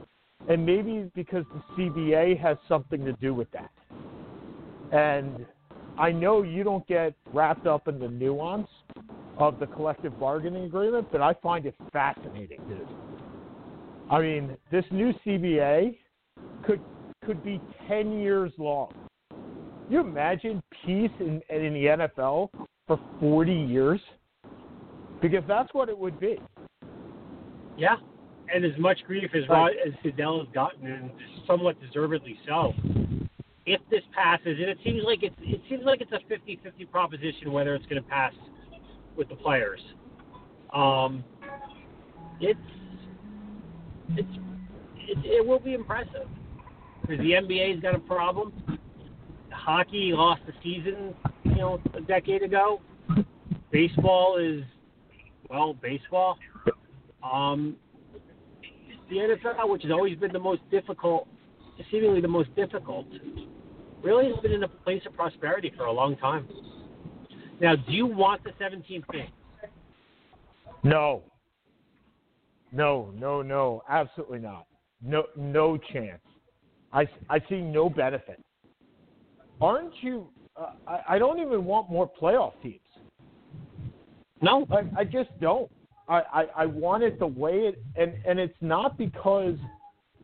[0.48, 3.70] and maybe it's because the CBA has something to do with that.
[4.92, 5.44] And
[5.98, 8.68] I know you don't get wrapped up in the nuance
[9.38, 12.86] of the collective bargaining agreement, but I find it fascinating, dude.
[14.10, 15.96] I mean, this new CBA
[16.64, 16.80] could
[17.24, 18.92] could be 10 years long.
[19.88, 22.50] You imagine peace in, in the NFL
[22.86, 24.00] for 40 years?
[25.22, 26.38] Because that's what it would be.
[27.78, 27.96] Yeah,
[28.52, 31.10] and as much grief as Rod, as Goodell has gotten, and
[31.46, 32.74] somewhat deservedly so.
[33.64, 37.52] If this passes, and it seems like it's it seems like it's a 50-50 proposition
[37.52, 38.32] whether it's going to pass
[39.16, 39.80] with the players.
[40.74, 41.24] Um,
[42.40, 42.58] it's
[44.10, 44.28] it's
[44.96, 46.28] it, it will be impressive
[47.02, 48.52] because the NBA's got a problem.
[49.50, 52.80] Hockey lost the season, you know, a decade ago.
[53.70, 54.64] Baseball is
[55.52, 56.38] well, baseball.
[57.22, 57.76] Um,
[59.10, 61.28] the NFL, which has always been the most difficult,
[61.90, 63.06] seemingly the most difficult,
[64.02, 66.48] really has been in a place of prosperity for a long time.
[67.60, 69.30] Now, do you want the 17th game?
[70.82, 71.22] No.
[72.72, 74.66] No, no, no, absolutely not.
[75.02, 76.22] No, no chance.
[76.92, 78.42] I, I see no benefit.
[79.60, 80.28] Aren't you?
[80.56, 82.80] Uh, I, I don't even want more playoff teams.
[84.42, 84.66] No.
[84.70, 85.70] I, I just don't.
[86.08, 89.56] I, I, I want it the way it, and and it's not because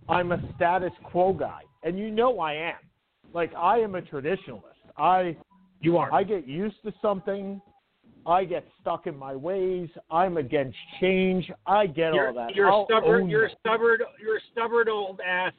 [0.08, 2.76] I'm a status quo guy, and you know I am.
[3.32, 4.62] Like I am a traditionalist.
[4.96, 5.36] I
[5.80, 6.12] You are.
[6.12, 7.60] I get used to something.
[8.26, 9.88] I get stuck in my ways.
[10.10, 11.50] I'm against change.
[11.66, 12.54] I get you're, all that.
[12.54, 13.28] you're I'll stubborn.
[13.30, 13.56] You're a that.
[13.60, 14.00] stubborn.
[14.20, 15.52] You're a stubborn old ass.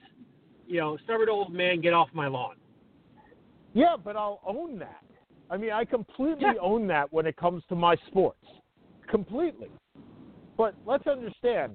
[0.67, 1.81] You know, stubborn old man.
[1.81, 2.55] Get off my lawn.
[3.73, 5.03] Yeah, but I'll own that.
[5.49, 6.61] I mean, I completely Yeah.
[6.61, 8.45] own that when it comes to my sports.
[9.07, 9.69] Completely.
[10.57, 11.73] But let's understand,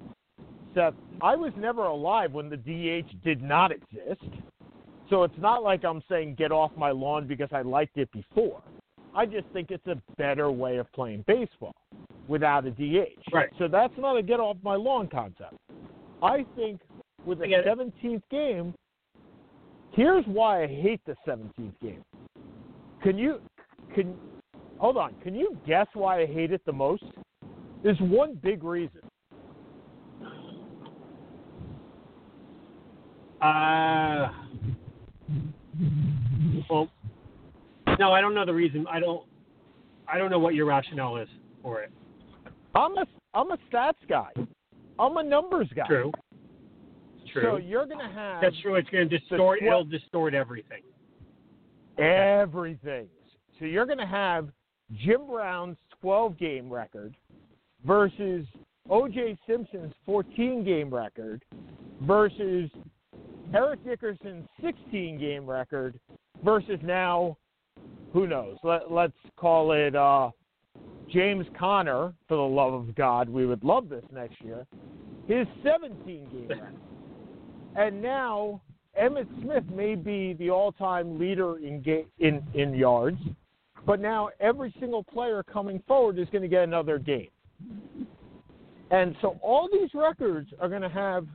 [0.73, 4.23] Seth, I was never alive when the DH did not exist.
[5.09, 8.61] So it's not like I'm saying get off my lawn because I liked it before.
[9.13, 11.73] I just think it's a better way of playing baseball
[12.27, 13.21] without a DH.
[13.31, 13.49] Right.
[13.57, 15.55] So that's not a get off my lawn concept.
[16.21, 16.81] I think
[17.25, 17.77] with I a get it.
[17.77, 18.73] 17th game,
[19.91, 22.03] here's why I hate the 17th game.
[23.01, 23.39] Can you
[23.95, 24.13] can
[24.77, 25.15] hold on?
[25.23, 27.03] Can you guess why I hate it the most?
[27.81, 29.01] There's one big reason.
[33.41, 34.29] Uh,
[36.69, 36.89] well,
[37.99, 38.85] no, I don't know the reason.
[38.89, 39.23] I don't.
[40.07, 41.29] I don't know what your rationale is
[41.63, 41.91] for it.
[42.75, 44.29] I'm a I'm a stats guy.
[44.99, 45.87] I'm a numbers guy.
[45.87, 46.11] True.
[47.31, 47.43] True.
[47.43, 48.75] So you're gonna have That's true.
[48.75, 49.61] It's to distort.
[49.61, 50.81] It'll distort everything.
[51.97, 53.07] everything.
[53.59, 54.49] So you're gonna have
[54.93, 57.15] Jim Brown's 12 game record
[57.85, 58.45] versus
[58.89, 59.37] O.J.
[59.47, 61.43] Simpson's 14 game record
[62.01, 62.69] versus
[63.53, 65.99] Eric Dickerson's 16 game record
[66.43, 67.37] versus now,
[68.13, 68.57] who knows?
[68.63, 70.29] Let, let's call it uh,
[71.11, 73.29] James Conner, for the love of God.
[73.29, 74.65] We would love this next year.
[75.27, 76.75] His 17 game record.
[77.75, 78.61] And now
[79.01, 83.19] Emmitt Smith may be the all-time leader in ga- in in yards,
[83.85, 87.29] but now every single player coming forward is going to get another game.
[88.91, 91.27] And so all these records are going to have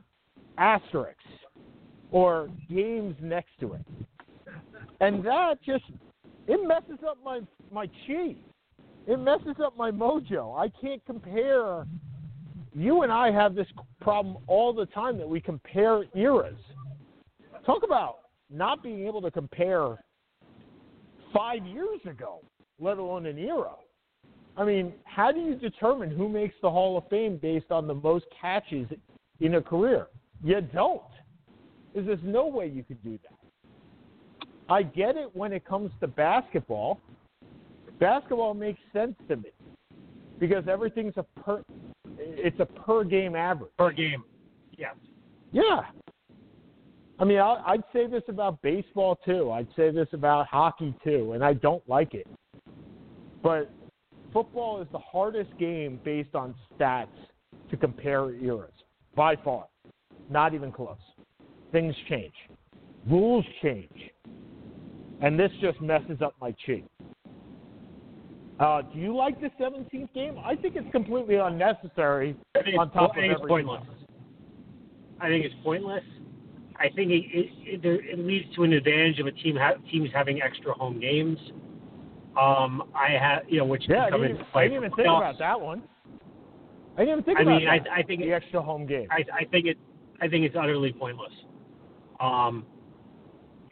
[0.57, 1.23] asterisks
[2.11, 3.85] or games next to it.
[4.99, 5.83] And that just
[6.47, 8.35] it messes up my my chi.
[9.07, 10.57] It messes up my mojo.
[10.59, 11.85] I can't compare
[12.73, 13.67] you and I have this
[13.99, 16.57] problem all the time that we compare eras.
[17.65, 19.97] Talk about not being able to compare
[21.33, 22.41] five years ago,
[22.79, 23.73] let alone an era.
[24.57, 27.93] I mean, how do you determine who makes the Hall of Fame based on the
[27.93, 28.87] most catches
[29.39, 30.07] in a career?
[30.43, 31.01] You don't.
[31.95, 34.47] There's no way you could do that.
[34.69, 36.99] I get it when it comes to basketball.
[37.99, 39.51] Basketball makes sense to me
[40.39, 41.61] because everything's a per
[42.17, 43.71] it's a per game average.
[43.77, 44.23] Per game.
[44.77, 44.95] Yes.
[45.51, 45.81] Yeah.
[47.21, 49.51] I mean, I, I'd say this about baseball too.
[49.51, 52.25] I'd say this about hockey too, and I don't like it.
[53.43, 53.71] But
[54.33, 57.05] football is the hardest game based on stats
[57.69, 58.71] to compare eras
[59.15, 59.67] by far.
[60.31, 60.97] Not even close.
[61.71, 62.33] Things change.
[63.07, 64.11] rules change,
[65.21, 66.85] and this just messes up my cheek.
[68.59, 70.37] Uh, do you like the 17th game?
[70.43, 72.35] I think it's completely unnecessary.
[72.55, 73.83] I think on it's, top I think of it's pointless.
[75.19, 76.03] I think it's pointless.
[76.81, 80.41] I think it, it, it, leads to an advantage of a team ha- teams having
[80.41, 81.37] extra home games.
[82.39, 85.07] Um, I have, you know, which Yeah, I can come didn't, I didn't even think
[85.07, 85.83] about that one.
[86.97, 87.87] I didn't even think I about mean, I, that.
[87.91, 89.07] I think the it, extra home game.
[89.11, 89.77] I, I think it,
[90.21, 91.33] I think it's utterly pointless.
[92.19, 92.65] Um,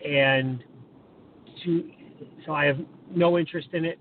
[0.06, 0.64] and
[1.64, 1.92] to,
[2.46, 2.78] so I have
[3.10, 3.98] no interest in it.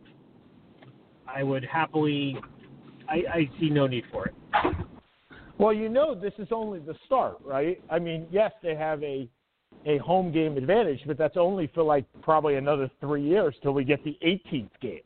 [1.26, 2.36] I would happily,
[3.08, 4.34] I, I see no need for it.
[5.58, 7.82] Well, you know, this is only the start, right?
[7.90, 9.28] I mean, yes, they have a
[9.86, 13.84] a home game advantage, but that's only for like probably another three years till we
[13.84, 15.00] get the 18th game.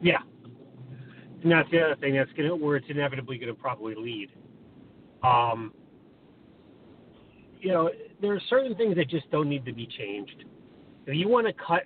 [0.00, 0.18] Yeah.
[1.42, 4.28] And that's the other thing that's gonna where it's inevitably gonna probably lead.
[5.22, 5.72] Um
[7.60, 7.90] you know,
[8.22, 10.44] there are certain things that just don't need to be changed.
[11.06, 11.82] If you want to cut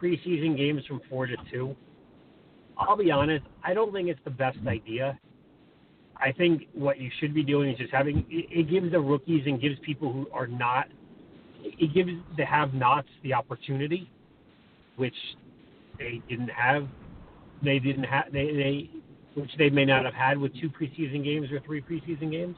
[0.00, 1.76] preseason games from four to two,
[2.76, 5.18] I'll be honest, I don't think it's the best idea.
[6.22, 9.42] I think what you should be doing is just having it, it gives the rookies
[9.46, 10.86] and gives people who are not
[11.64, 14.08] it gives the have nots the opportunity,
[14.96, 15.14] which
[15.98, 16.86] they didn't have
[17.62, 18.90] they didn't have they, they
[19.34, 22.56] which they may not have had with two preseason games or three preseason games.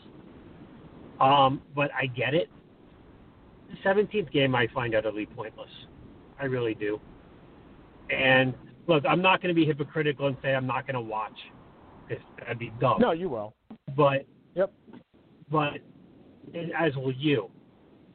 [1.21, 2.51] Um, but I get it.
[3.71, 5.71] The seventeenth game I find utterly pointless.
[6.39, 7.01] I really do.
[8.11, 8.53] And
[8.87, 11.39] look, I'm not going to be hypocritical and say I'm not going to watch.
[12.09, 13.01] 'Cause That'd be dumb.
[13.01, 13.55] No, you will.
[13.97, 14.73] But Yep.
[15.51, 15.81] but
[16.77, 17.51] as will you.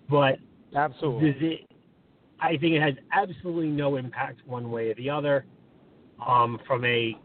[0.10, 0.40] But
[0.76, 1.34] Absolutely.
[1.34, 1.72] does it?
[2.40, 5.46] I think it has absolutely no impact one way or the other.
[6.26, 7.18] Um, from a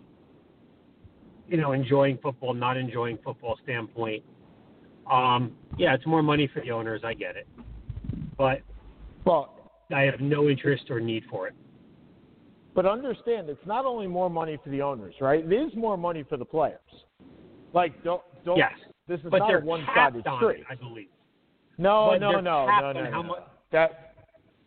[1.48, 4.22] you know enjoying football, not enjoying football standpoint.
[5.11, 7.03] Um, yeah, it's more money for the owners.
[7.05, 7.46] I get it,
[8.38, 8.62] but
[9.24, 9.53] Well,
[9.92, 11.55] I have no interest or need for it.
[12.74, 15.44] But understand, it's not only more money for the owners, right?
[15.44, 16.80] It is more money for the players.
[17.72, 18.56] Like, don't don't.
[18.58, 18.72] Yes,
[19.08, 20.64] This is but not a one-sided street.
[20.70, 21.08] I believe.
[21.78, 23.22] No, But no, no, no, no, no.
[23.22, 24.14] much- That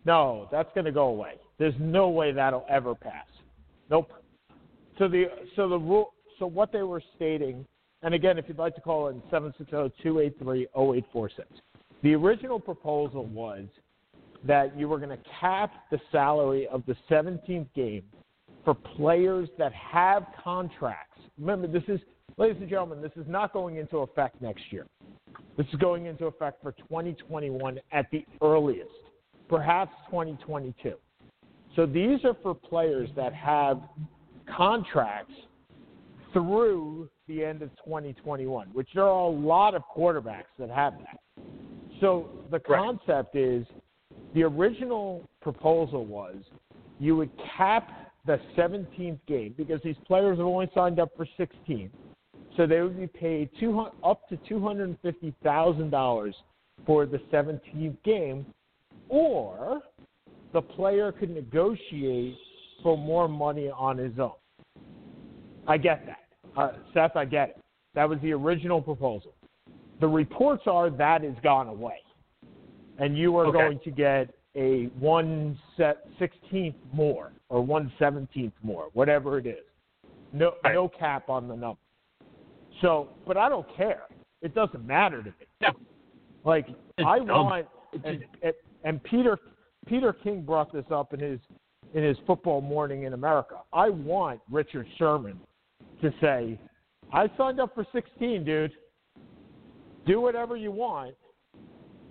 [0.05, 1.33] no, that's going to go away.
[1.57, 3.25] There's no way that'll ever pass.
[3.89, 4.11] Nope.
[4.99, 7.65] So the so the rule so what they were stating,
[8.03, 10.93] and again, if you'd like to call in seven six zero two eight three zero
[10.93, 11.47] eight four six.
[12.03, 13.63] The original proposal was
[14.45, 18.03] that you were going to cap the salary of the 17th game
[18.63, 21.19] for players that have contracts.
[21.39, 21.99] Remember, this is,
[22.37, 24.85] ladies and gentlemen, this is not going into effect next year.
[25.57, 28.89] This is going into effect for 2021 at the earliest,
[29.49, 30.93] perhaps 2022.
[31.75, 33.81] So these are for players that have
[34.55, 35.33] contracts
[36.33, 41.19] through the end of 2021, which there are a lot of quarterbacks that have that.
[41.99, 42.79] So the Right.
[42.79, 43.65] concept is
[44.33, 46.35] the original proposal was
[46.99, 47.89] you would cap
[48.25, 51.89] the 17th game because these players have only signed up for 16.
[52.55, 53.49] So they would be paid
[54.03, 56.33] up to $250,000
[56.85, 58.45] for the 17th game,
[59.09, 59.81] or
[60.53, 62.35] the player could negotiate
[62.83, 64.31] for more money on his own.
[65.67, 66.19] I get that.
[66.59, 67.61] Uh, Seth, I get it.
[67.93, 69.33] That was the original proposal.
[69.99, 72.01] The reports are that has gone away.
[72.97, 73.57] And you are Okay.
[73.57, 79.63] going to get a one set sixteenth more or one seventeenth more, whatever it is.
[80.33, 80.73] No Right.
[80.73, 81.79] no cap on the number.
[82.81, 84.03] So but I don't care.
[84.41, 85.45] It doesn't matter to me.
[85.61, 85.69] No.
[86.43, 87.27] Like It's I dumb.
[87.27, 87.67] want
[88.03, 88.23] and,
[88.83, 89.37] and Peter
[89.85, 91.39] Peter King brought this up in his
[91.93, 93.59] in his football morning in America.
[93.71, 95.39] I want Richard Sherman
[96.01, 96.59] to say,
[97.13, 98.71] I signed up for 16, dude.
[100.05, 101.15] Do whatever you want.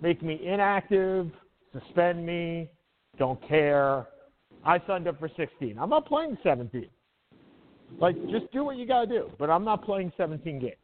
[0.01, 1.31] Make me inactive,
[1.73, 2.69] suspend me,
[3.17, 4.07] don't care.
[4.63, 5.77] I signed up for 16.
[5.79, 6.87] I'm not playing 17.
[7.99, 10.75] Like, just do what you got to do, but I'm not playing 17 games.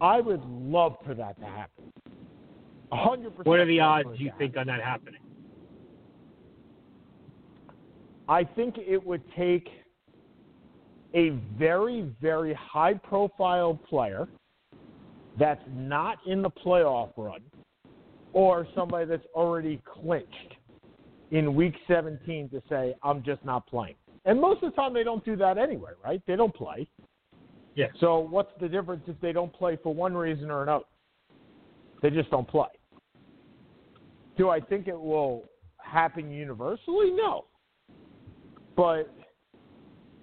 [0.00, 1.92] I would love for that to happen.
[2.92, 3.44] 100%.
[3.44, 5.20] What are the odds you to think on that happening?
[8.28, 9.68] I think it would take
[11.14, 14.28] a very, very high profile player
[15.38, 17.40] that's not in the playoff run
[18.32, 20.54] or somebody that's already clinched
[21.30, 23.94] in week 17 to say, I'm just not playing.
[24.24, 26.22] And most of the time, they don't do that anyway, right?
[26.26, 26.86] They don't play.
[27.74, 27.86] Yeah.
[27.98, 30.84] So, what's the difference if they don't play for one reason or another?
[32.02, 32.68] They just don't play.
[34.36, 35.44] Do I think it will
[35.78, 37.10] happen universally?
[37.12, 37.46] No.
[38.76, 39.12] But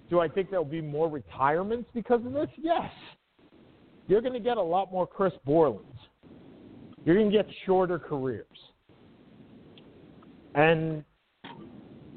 [0.08, 2.48] do I think there'll be more retirements because of this?
[2.56, 2.90] Yes.
[4.08, 5.86] You're going to get a lot more Chris Borlands.
[7.04, 8.46] You're going to get shorter careers.
[10.54, 11.04] And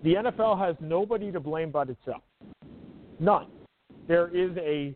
[0.03, 2.23] the NFL has nobody to blame but itself.
[3.19, 3.47] None.
[4.07, 4.95] There is a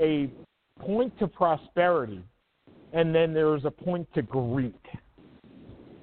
[0.00, 0.30] a
[0.80, 2.22] point to prosperity,
[2.92, 4.74] and then there is a point to greed.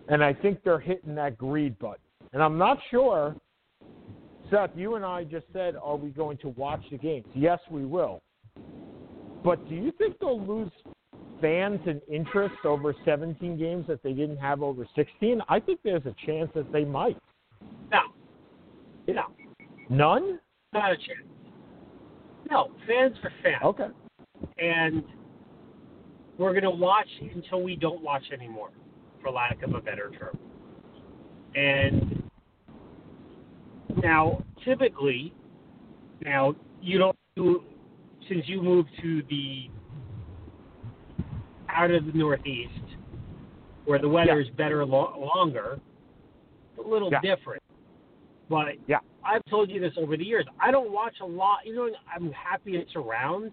[0.07, 1.97] And I think they're hitting that greed button.
[2.34, 3.36] And I'm not sure,
[4.49, 7.26] Seth, you and I just said, are we going to watch the games?
[7.36, 8.22] Yes, we will.
[9.43, 10.72] But do you think they'll lose
[11.42, 15.42] fans and interest over 17 games that they didn't have over 16?
[15.48, 17.18] I think there's a chance that they might.
[17.92, 18.00] No.
[19.08, 19.24] No.
[19.90, 20.40] None?
[20.74, 21.28] Not a chance.
[22.50, 23.62] No, fans are fans.
[23.64, 23.88] Okay.
[24.58, 25.04] And
[26.38, 28.70] we're going to watch until we don't watch anymore,
[29.22, 30.38] for lack of a better term.
[31.56, 32.24] And
[34.02, 35.34] now, typically,
[36.24, 37.64] now you don't do
[38.28, 39.70] since you moved to the
[41.74, 42.72] out of the Northeast,
[43.86, 45.80] where the weather is better lo- longer,
[46.78, 47.22] a little Yeah.
[47.22, 47.61] different.
[48.49, 48.99] But Yeah.
[49.24, 50.45] I've told you this over the years.
[50.59, 51.65] I don't watch a lot.
[51.65, 53.51] You know, I'm happy it's around.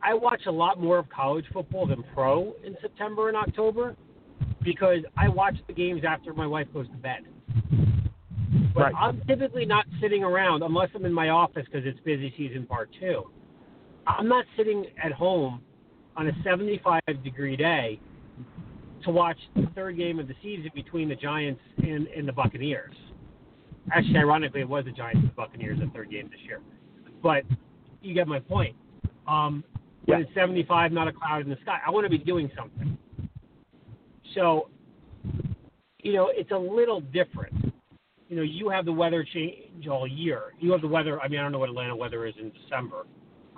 [0.00, 3.96] I watch a lot more of college football than pro in September and October
[4.62, 7.24] because I watch the games after my wife goes to bed.
[8.74, 8.94] But Right.
[8.96, 12.90] I'm typically not sitting around unless I'm in my office because it's busy season part
[12.92, 13.30] two.
[14.06, 15.60] I'm not sitting at home
[16.18, 17.98] on a 75 degree day
[19.04, 22.94] to watch the third game of the season between the Giants and, and the Buccaneers.
[23.92, 26.60] Actually, ironically, it was the Giants and the Buccaneers the third game this year.
[27.22, 27.44] But
[28.02, 28.74] you get my point.
[29.28, 29.62] Um,
[30.06, 30.24] when Yeah.
[30.24, 32.98] it's 75, not a cloud in the sky, I want to be doing something.
[34.34, 34.68] So,
[36.02, 37.72] you know, it's a little different.
[38.28, 40.54] You know, you have the weather change all year.
[40.58, 41.20] You have the weather.
[41.20, 43.06] I mean, I don't know what Atlanta weather is in December.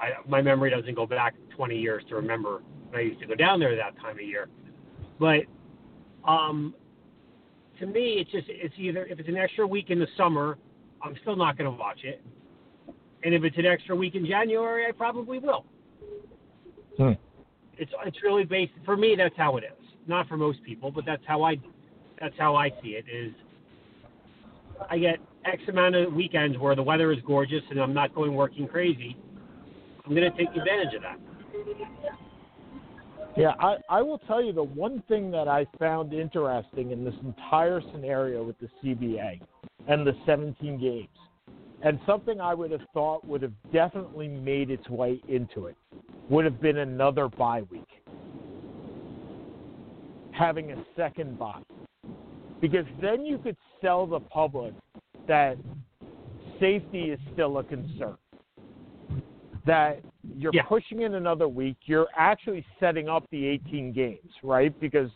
[0.01, 3.35] I, my memory doesn't go back 20 years to remember when I used to go
[3.35, 4.49] down there that time of year.
[5.19, 5.41] But
[6.27, 6.75] um,
[7.79, 10.59] to me, it's just it's either if it's an extra week in the summer,
[11.03, 12.23] I'm still not going to watch it,
[13.23, 15.65] and if it's an extra week in January, I probably will.
[16.97, 17.13] Hmm.
[17.79, 19.15] It's it's really based for me.
[19.17, 19.87] That's how it is.
[20.07, 21.57] Not for most people, but that's how I
[22.21, 23.05] that's how I see it.
[23.13, 23.33] Is
[24.89, 28.35] I get X amount of weekends where the weather is gorgeous and I'm not going
[28.35, 29.17] working crazy.
[30.11, 31.21] I'm going to take advantage of that.
[33.37, 37.15] Yeah, I, I will tell you the one thing that I found interesting in this
[37.23, 39.41] entire scenario with the CBA
[39.87, 41.07] and the 17 games,
[41.85, 45.77] and something I would have thought would have definitely made its way into it,
[46.29, 47.87] would have been another bye week.
[50.33, 51.63] Having a second bye.
[52.61, 54.75] Because then you could sell the public
[55.29, 55.57] that
[56.59, 58.17] safety is still a concern.
[59.67, 60.01] That
[60.37, 60.63] you're Yeah.
[60.63, 64.79] pushing in another week, you're actually setting up the 18 games, right?
[64.81, 65.11] Because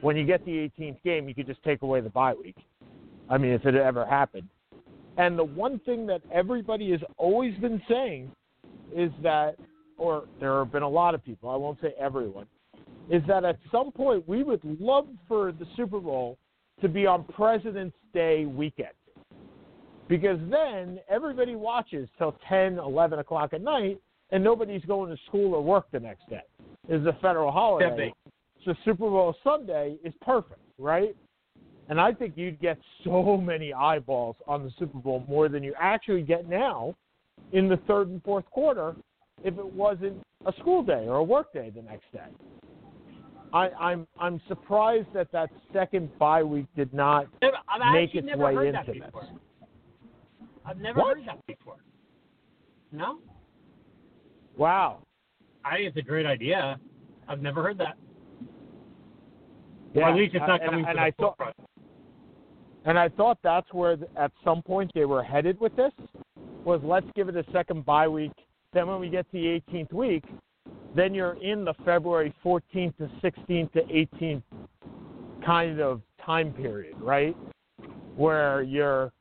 [0.00, 2.56] when you get the 18th game, you could just take away the bye week.
[3.28, 4.48] I mean, if it ever happened.
[5.16, 8.30] And the one thing that everybody has always been saying
[8.94, 9.56] is that,
[9.98, 12.46] or there have been a lot of people, I won't say everyone,
[13.10, 16.38] is that at some point we would love for the Super Bowl
[16.80, 18.94] to be on President's Day weekend.
[20.08, 24.00] Because then everybody watches till 10, 11 o'clock at night,
[24.30, 26.42] and nobody's going to school or work the next day.
[26.88, 28.12] It's a federal holiday.
[28.64, 31.14] So Super Bowl Sunday is perfect, right?
[31.88, 35.74] And I think you'd get so many eyeballs on the Super Bowl more than you
[35.78, 36.94] actually get now
[37.52, 38.94] in the third and fourth quarter
[39.44, 42.20] if it wasn't a school day or a work day the next day.
[43.52, 48.68] I, I'm I'm surprised that that second bye week did not I've make its way
[48.68, 49.02] into this.
[49.06, 49.28] before.
[50.68, 51.16] I've never What?
[51.16, 51.76] heard that before.
[52.92, 53.18] No,
[54.56, 55.02] Wow.
[55.64, 56.78] I think it's a great idea.
[57.28, 57.96] I've never heard that.
[59.94, 61.56] Yeah, or at least it's not uh, and, coming and to I the thought, forefront.
[62.84, 65.92] And I thought that's where th- at some point they were headed with this
[66.64, 68.32] was let's give it a second bye week.
[68.72, 70.24] Then when we get to the 18th week,
[70.96, 74.42] then you're in the February 14th to 16th to 18th
[75.44, 77.36] kind of time period, right?
[78.16, 79.12] Where you're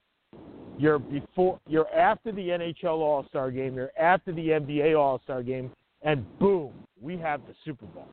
[0.77, 5.71] you're before you're after the NHL All-Star game, you're after the NBA All-Star game,
[6.03, 6.71] and boom,
[7.01, 8.07] we have the Super Bowl.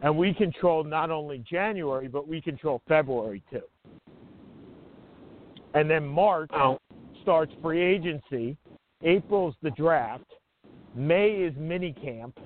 [0.00, 3.62] And we control not only January, but we control February too.
[5.74, 6.78] And then March Oh,
[7.22, 8.56] starts free agency.
[9.02, 10.24] April's the draft.
[10.94, 12.38] May is mini camp.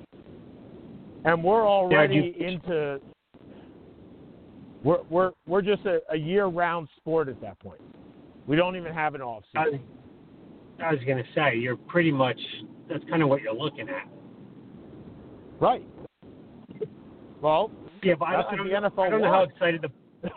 [1.24, 3.00] And we're already you- into
[4.82, 7.80] we're we're we're just a, a year round sport at that point.
[8.46, 9.80] We don't even have an off I, season.
[10.82, 12.38] I was going to say you're pretty much
[12.88, 14.08] that's kind of what you're looking at.
[15.60, 15.86] Right.
[17.40, 17.70] Well,
[18.02, 20.30] Yeah, but I, I don't, the know, NFL I don't know how excited the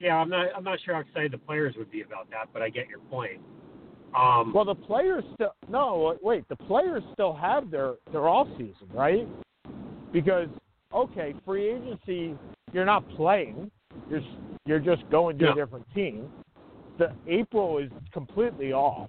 [0.00, 0.48] Yeah, I'm not.
[0.56, 3.00] I'm not sure how excited the players would be about that, but I get your
[3.00, 3.40] point.
[4.16, 6.16] Um, Well, the players still no.
[6.22, 9.28] Wait, the players still have their their off season, right?
[10.12, 10.48] Because
[10.92, 12.36] okay, free agency,
[12.72, 13.70] you're not playing.
[14.08, 14.22] You're
[14.66, 15.52] you're just going to Yeah.
[15.52, 16.28] a different team.
[17.00, 19.08] The April is completely off.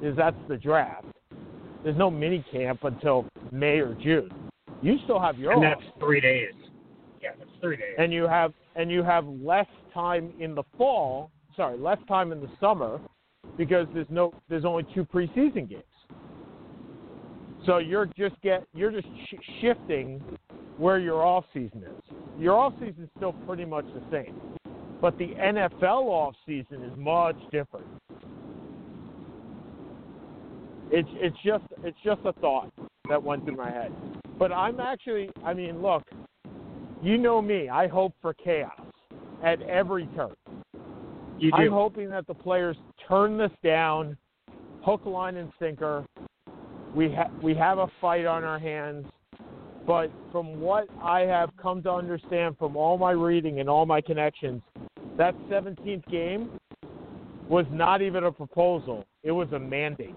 [0.00, 1.04] Is that's the draft.
[1.84, 4.30] There's no mini camp until May or June.
[4.80, 6.54] You still have your and off, three days.
[7.20, 7.96] Yeah, that's three days.
[7.98, 11.30] and you have and you have less time in the fall.
[11.54, 12.98] Sorry, less time in the summer
[13.58, 15.82] because there's no there's only two preseason games.
[17.66, 20.22] So you're just get you're just sh- shifting
[20.78, 22.16] where your off season is.
[22.38, 24.34] Your off season is still pretty much the same,
[25.00, 27.86] but the NFL offseason is much different.
[30.90, 32.72] It's it's just it's just a thought
[33.08, 33.92] that went through my head.
[34.38, 36.02] But I'm actually I mean look,
[37.02, 37.68] you know me.
[37.68, 38.80] I hope for chaos
[39.44, 40.32] at every turn.
[41.38, 41.56] you do.
[41.56, 42.76] I'm hoping that the players
[43.06, 44.16] turn this down,
[44.82, 46.04] hook, line, and sinker.
[46.94, 49.06] We ha- we have a fight on our hands,
[49.86, 54.00] but from what I have come to understand from all my reading and all my
[54.00, 54.62] connections,
[55.18, 56.48] that 17th game
[57.48, 60.14] was not even a proposal; it was a mandate.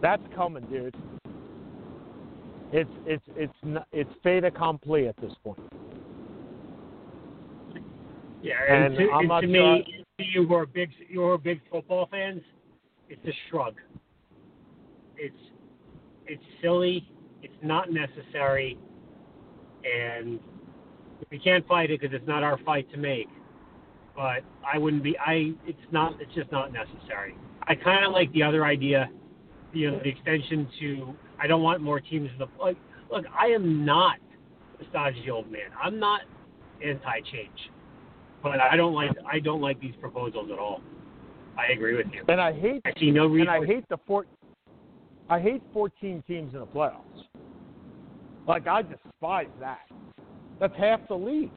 [0.00, 0.94] That's coming, dude.
[2.72, 3.54] It's it's it's
[3.92, 5.58] it's fait accompli at this point.
[8.42, 10.90] yeah, and, and to, I'm and not to sure- me, to you who are big,
[11.08, 12.42] you who are big football fans,
[13.08, 13.74] it's a shrug.
[15.16, 15.34] It's
[16.26, 17.08] it's silly.
[17.42, 18.78] It's not necessary,
[19.84, 20.40] and
[21.30, 23.28] we can't fight it because it's not our fight to make.
[24.16, 25.16] But I wouldn't be.
[25.18, 25.52] I.
[25.66, 26.20] It's not.
[26.20, 27.34] It's just not necessary.
[27.62, 29.08] I kind of like the other idea,
[29.72, 31.14] you know, the extension to.
[31.40, 32.76] I don't want more teams in the like.
[33.10, 34.18] Look, I am not
[34.80, 35.70] a stodgy old man.
[35.82, 36.22] I'm not
[36.84, 37.70] anti-change,
[38.42, 39.10] but I don't like.
[39.30, 40.80] I don't like these proposals at all.
[41.56, 42.24] I agree with you.
[42.28, 43.52] And I hate I see no reason.
[43.52, 44.26] and I hate the four.
[45.28, 47.00] I hate 14 teams in the playoffs.
[48.46, 49.80] Like I despise that.
[50.60, 51.50] That's half the league.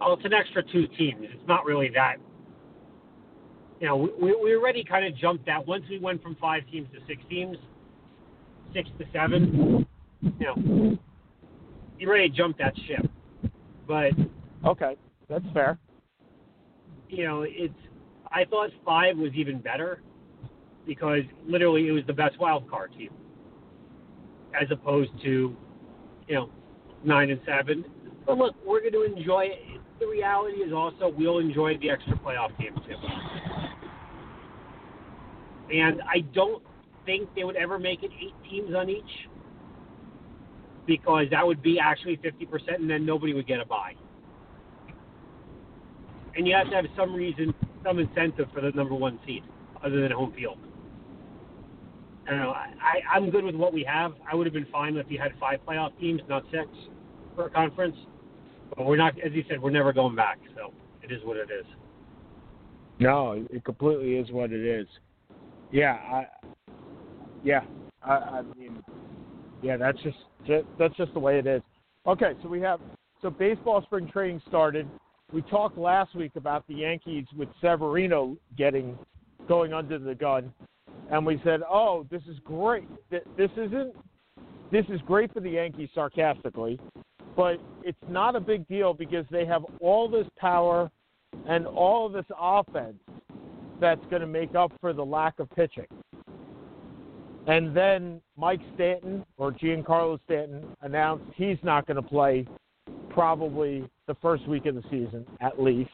[0.00, 1.20] Oh, it's an extra two teams.
[1.22, 2.16] It's not really that.
[3.80, 5.66] You know, we, we already kind of jumped that.
[5.66, 7.56] Once we went from five teams to six teams,
[8.74, 9.86] six to seven,
[10.22, 10.98] you know,
[11.98, 13.10] you already jumped that ship.
[13.86, 14.12] But,
[14.64, 14.96] Okay,
[15.28, 15.78] that's fair.
[17.08, 17.74] you know, it's,
[18.30, 20.02] I thought five was even better
[20.86, 23.10] because literally it was the best wild card team
[24.60, 25.56] as opposed to,
[26.28, 26.50] you know,
[27.04, 27.84] nine and seven.
[28.26, 29.79] But look, we're going to enjoy it.
[30.00, 32.96] The reality is also we'll enjoy the extra playoff games too.
[35.72, 36.62] And I don't
[37.04, 39.28] think they would ever make it eight teams on each
[40.86, 43.92] because that would be actually 50% and then nobody would get a bye.
[46.34, 49.44] And you have to have some reason, some incentive for the number one seed
[49.84, 50.58] other than home field.
[52.26, 52.50] I don't know.
[52.50, 54.14] I, I, I'm good with what we have.
[54.30, 56.68] I would have been fine if you had five playoff teams, not six,
[57.34, 57.96] for a conference.
[58.76, 60.38] But we're not, as you said, we're never going back.
[60.54, 61.66] So it is what it is.
[62.98, 64.86] No, it completely is what it is.
[65.72, 66.26] Yeah, I.
[67.42, 67.62] Yeah,
[68.02, 68.82] I, I mean,
[69.62, 70.18] yeah, that's just
[70.78, 71.62] that's just the way it is.
[72.06, 72.80] Okay, so we have
[73.22, 74.88] so baseball spring training started.
[75.32, 78.98] We talked last week about the Yankees with Severino getting
[79.48, 80.52] going under the gun,
[81.10, 82.88] and we said, "Oh, this is great.
[83.10, 83.94] This isn't.
[84.70, 86.78] This is great for the Yankees." Sarcastically,
[87.40, 90.90] but it's not a big deal because they have all this power
[91.48, 92.98] and all this offense
[93.80, 95.86] that's going to make up for the lack of pitching.
[97.46, 102.46] And then Mike Stanton or Giancarlo Stanton announced he's not going to play
[103.08, 105.88] probably the first week of the season at least.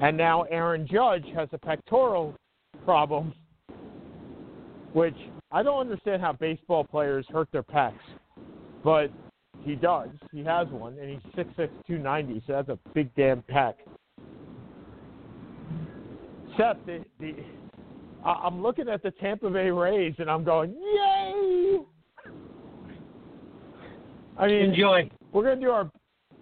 [0.00, 2.36] And now Aaron Judge has a pectoral
[2.84, 3.34] problem,
[4.92, 5.16] which
[5.50, 7.94] I don't understand how baseball players hurt their pecs,
[8.84, 9.10] but
[9.62, 10.08] he does.
[10.32, 13.76] He has one, and he's 6'6", 290, so that's a big damn pack.
[16.56, 17.34] Seth, the, the,
[18.24, 21.78] I- I'm looking at the Tampa Bay Rays, and I'm going, yay!
[24.38, 25.10] I mean, Enjoy.
[25.32, 25.90] we're gonna do our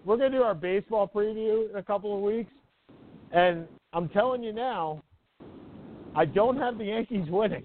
[0.04, 2.52] we're gonna do our baseball preview in a couple of weeks,
[3.32, 5.02] and I'm telling you now,
[6.14, 7.64] I don't have the Yankees winning.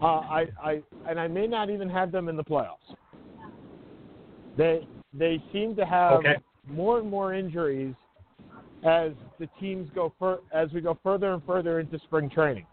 [0.00, 2.94] Uh, I, I and I may not even have them in the playoffs.
[4.58, 6.36] They they seem to have Okay.
[6.66, 7.94] more and more injuries
[8.84, 12.66] as the teams go fur, as we go further and further into spring training,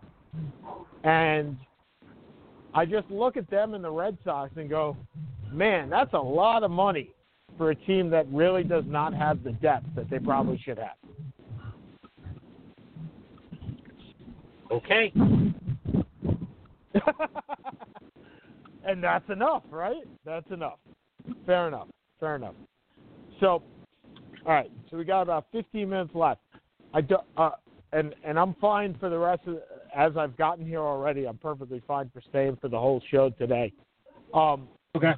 [1.03, 1.55] and
[2.73, 4.97] I just look at them and the Red Sox and go,
[5.51, 7.11] man, that's a lot of money
[7.57, 10.97] for a team that really does not have the depth that they probably should have.
[14.71, 15.13] Okay.
[18.83, 20.03] and that's enough, right?
[20.25, 20.79] That's enough.
[21.45, 21.87] Fair enough.
[22.19, 22.55] Fair enough.
[23.39, 23.61] So,
[24.45, 24.71] all right.
[24.89, 26.41] So we got about 15 minutes left.
[26.93, 27.51] I do, uh,
[27.91, 29.57] and and I'm fine for the rest of.
[29.95, 33.71] As I've gotten here already, I'm perfectly fine for staying for the whole show today.
[34.33, 35.13] Um, Okay.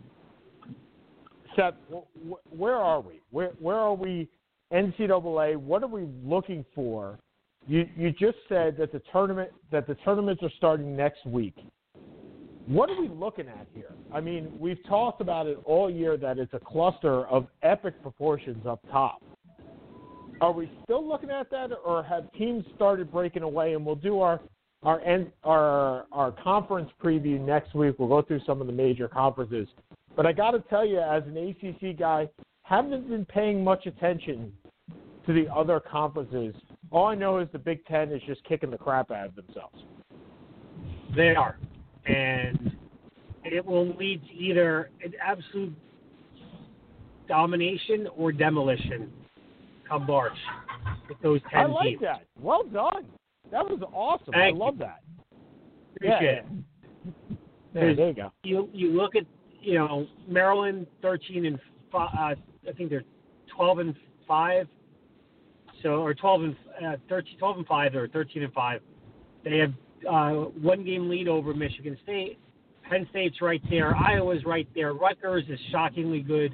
[1.56, 3.22] Seth, wh- wh- where are we?
[3.32, 4.28] Where where are we?
[4.74, 5.56] NCAA.
[5.56, 7.18] What are we looking for?
[7.68, 11.56] You you just said that the tournament that the tournaments are starting next week.
[12.66, 13.94] What are we looking at here?
[14.14, 18.66] I mean, we've talked about it all year that it's a cluster of epic proportions
[18.66, 19.22] up top.
[20.40, 23.74] Are we still looking at that, or have teams started breaking away?
[23.74, 24.40] And we'll do our
[24.84, 27.96] our end, our our conference preview next week.
[27.98, 29.68] We'll go through some of the major conferences.
[30.16, 32.30] But I got to tell you, as an ACC guy,
[32.62, 34.54] haven't been paying much attention
[35.26, 36.56] to the other conferences.
[36.92, 39.84] All I know is the Big Ten is just kicking the crap out of themselves.
[41.16, 41.58] They are.
[42.06, 42.77] And
[43.54, 45.74] it will lead to either an absolute
[47.28, 49.12] domination or demolition
[49.88, 50.38] come March
[51.08, 52.02] with those 10 I like teams.
[52.02, 52.24] that.
[52.40, 53.06] Well done.
[53.52, 54.34] That was awesome.
[54.34, 55.00] Thank I love that.
[55.96, 56.46] Appreciate yeah, it.
[57.74, 58.32] Yeah, there you go.
[58.44, 59.24] You, you look at,
[59.62, 61.60] you know, Maryland 13 and
[61.92, 63.04] five, uh, I think they're
[63.56, 63.96] 12 and
[64.28, 64.68] 5.
[65.84, 68.82] So, or 12 and uh, 13, 12 and 5 or 13 and 5.
[69.44, 69.74] They have
[70.10, 72.40] uh, one game lead over Michigan State.
[72.90, 73.96] Penn State's right there.
[73.96, 74.94] Iowa's right there.
[74.94, 76.54] Rutgers is shockingly good.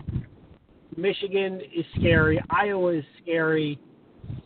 [0.97, 2.41] Michigan is scary.
[2.49, 3.79] Iowa is scary.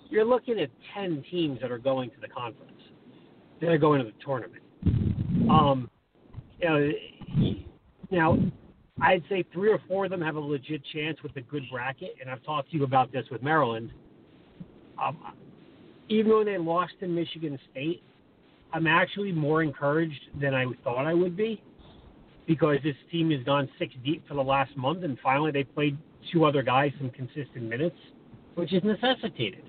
[0.09, 2.71] You're looking at 10 teams that are going to the conference.
[3.59, 4.63] They're going to the tournament.
[5.49, 5.89] Um,
[6.59, 6.91] you know,
[8.09, 8.37] now,
[9.01, 12.15] I'd say three or four of them have a legit chance with a good bracket,
[12.21, 13.91] and I've talked to you about this with Maryland.
[15.01, 15.17] Um,
[16.09, 18.01] even though they lost to Michigan State,
[18.73, 21.61] I'm actually more encouraged than I thought I would be
[22.47, 25.97] because this team has gone six deep for the last month, and finally they played
[26.31, 27.97] two other guys some consistent minutes,
[28.55, 29.63] which is necessitated.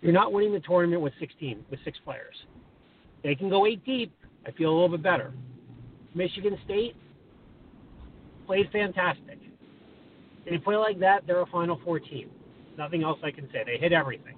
[0.00, 2.34] You're not winning the tournament with 16 with six players.
[3.22, 4.12] They can go eight deep.
[4.46, 5.32] I feel a little bit better.
[6.14, 6.96] Michigan State
[8.46, 9.38] played fantastic.
[10.48, 12.30] They play like that, they're a Final Four team.
[12.76, 13.62] Nothing else I can say.
[13.64, 14.34] They hit everything.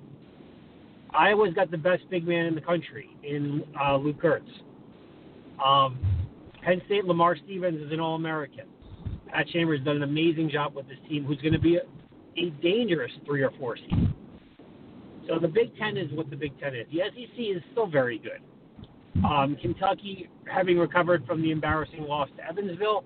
[1.12, 5.64] Iowa's got the best big man in the country in uh, Luka Garza.
[5.64, 5.98] Um,
[6.66, 8.64] Penn State, Lamar Stevens is an All American.
[9.28, 11.82] Pat Chambers done an amazing job with this team, who's going to be a,
[12.36, 14.12] a dangerous three or four seed.
[15.28, 16.84] So the Big Ten is what the Big Ten is.
[16.90, 18.42] The SEC is still very good.
[19.24, 23.04] Um, Kentucky, having recovered from the embarrassing loss to Evansville,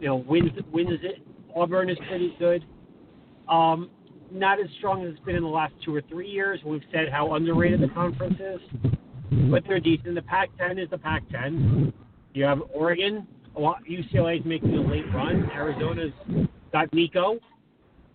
[0.00, 1.26] you know, wins wins it.
[1.56, 2.64] Auburn is pretty good.
[3.48, 3.90] Um,
[4.30, 6.60] not as strong as it's been in the last two or three years.
[6.64, 8.60] We've said how underrated the conference is,
[9.50, 10.14] but they're decent.
[10.14, 11.92] The Pac-10 is the Pac-10.
[12.34, 13.26] You have Oregon,
[13.56, 15.50] UCLA is making a late run.
[15.52, 16.12] Arizona's
[16.72, 17.38] got Nico,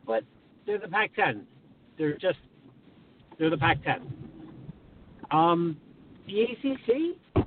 [0.05, 0.23] but
[0.65, 1.41] they're the Pac-10.
[1.97, 2.39] They're just
[3.37, 4.01] they're the Pac-10.
[5.31, 5.77] Um,
[6.25, 7.45] the ACC.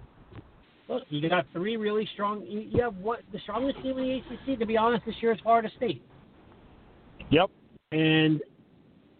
[0.89, 2.45] Look, you got three really strong.
[2.47, 5.33] You, you have what the strongest team in the ACC, to be honest, this year
[5.33, 6.03] is Florida State.
[7.31, 7.51] Yep.
[7.93, 8.41] And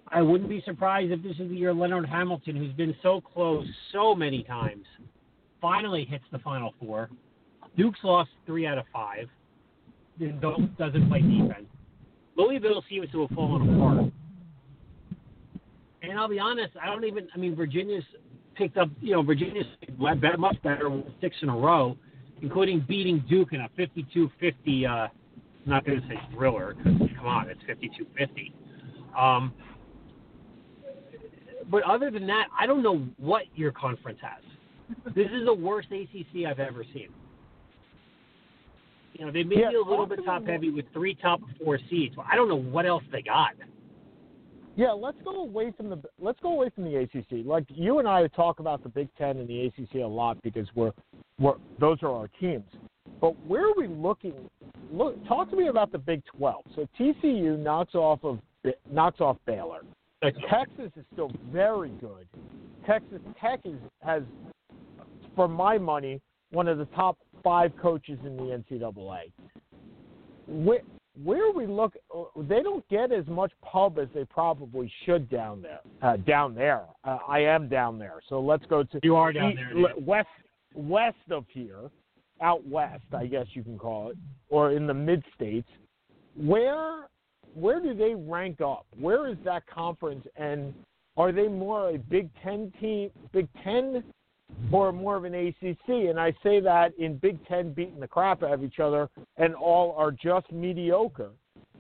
[0.09, 3.67] I wouldn't be surprised if this is the year Leonard Hamilton, who's been so close
[3.93, 4.85] so many times,
[5.61, 7.09] finally hits the Final Four.
[7.77, 9.29] Duke's lost three out of five.
[10.19, 11.67] Then don't- doesn't play defense.
[12.37, 14.13] Louisville seems to have fallen apart.
[16.03, 17.29] And I'll be honest, I don't even.
[17.35, 18.05] I mean, Virginia's
[18.55, 18.89] picked up.
[19.01, 19.67] You know, Virginia's
[19.99, 21.97] much better six in a row,
[22.41, 24.87] including beating Duke in a 52-50.
[24.87, 25.11] Uh, I'm
[25.67, 28.53] not going to say thriller because come on, it's 52-50.
[29.19, 29.53] Um,
[31.71, 34.43] but other than that, I don't know what your conference has.
[35.15, 37.09] This is the worst ACC I've ever seen.
[39.21, 41.79] You know, they may Yeah, be a little bit top heavy with three top four
[41.91, 42.15] seeds.
[42.27, 43.51] I don't know what else they got.
[44.77, 47.45] Yeah, let's go away from the let's go away from the ACC.
[47.45, 50.67] Like you and I talk about the Big Ten and the ACC a lot because
[50.75, 50.93] we're,
[51.39, 52.65] we're those are our teams.
[53.21, 54.33] But where are we looking?
[54.91, 56.65] Look, talk to me about the Big Twelve.
[56.75, 58.39] So TCU knocks off of
[58.91, 59.83] knocks off Baylor.
[60.23, 62.27] Texas is still very good.
[62.87, 64.23] Texas Tech is, has,
[65.37, 69.33] for my money, one of the top five coaches in the NCAA.
[70.47, 70.81] Where,
[71.23, 71.95] where we look,
[72.37, 75.81] they don't get as much pub as they probably should down there.
[76.03, 78.21] Uh, down there, uh, I am down there.
[78.29, 80.07] So let's go to You are down there, dude.
[80.07, 80.29] west
[80.75, 81.91] west of here,
[82.41, 84.17] out west, I guess you can call it,
[84.49, 85.69] or in the mid states.
[86.37, 87.09] Where
[87.55, 88.87] where do they rank up?
[88.99, 90.73] Where is that conference, and
[91.17, 94.05] are they more a Big Ten team, Big Ten,
[94.73, 95.89] or more of an ACC?
[95.89, 99.55] And I say that in Big Ten beating the crap out of each other, and
[99.55, 101.31] all are just mediocre,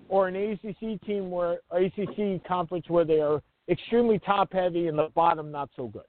[0.09, 5.09] or an ACC team where ACC conference where they are extremely top heavy and the
[5.15, 6.03] bottom not so good.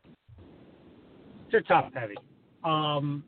[1.51, 2.16] They're top heavy.
[2.64, 3.24] Um,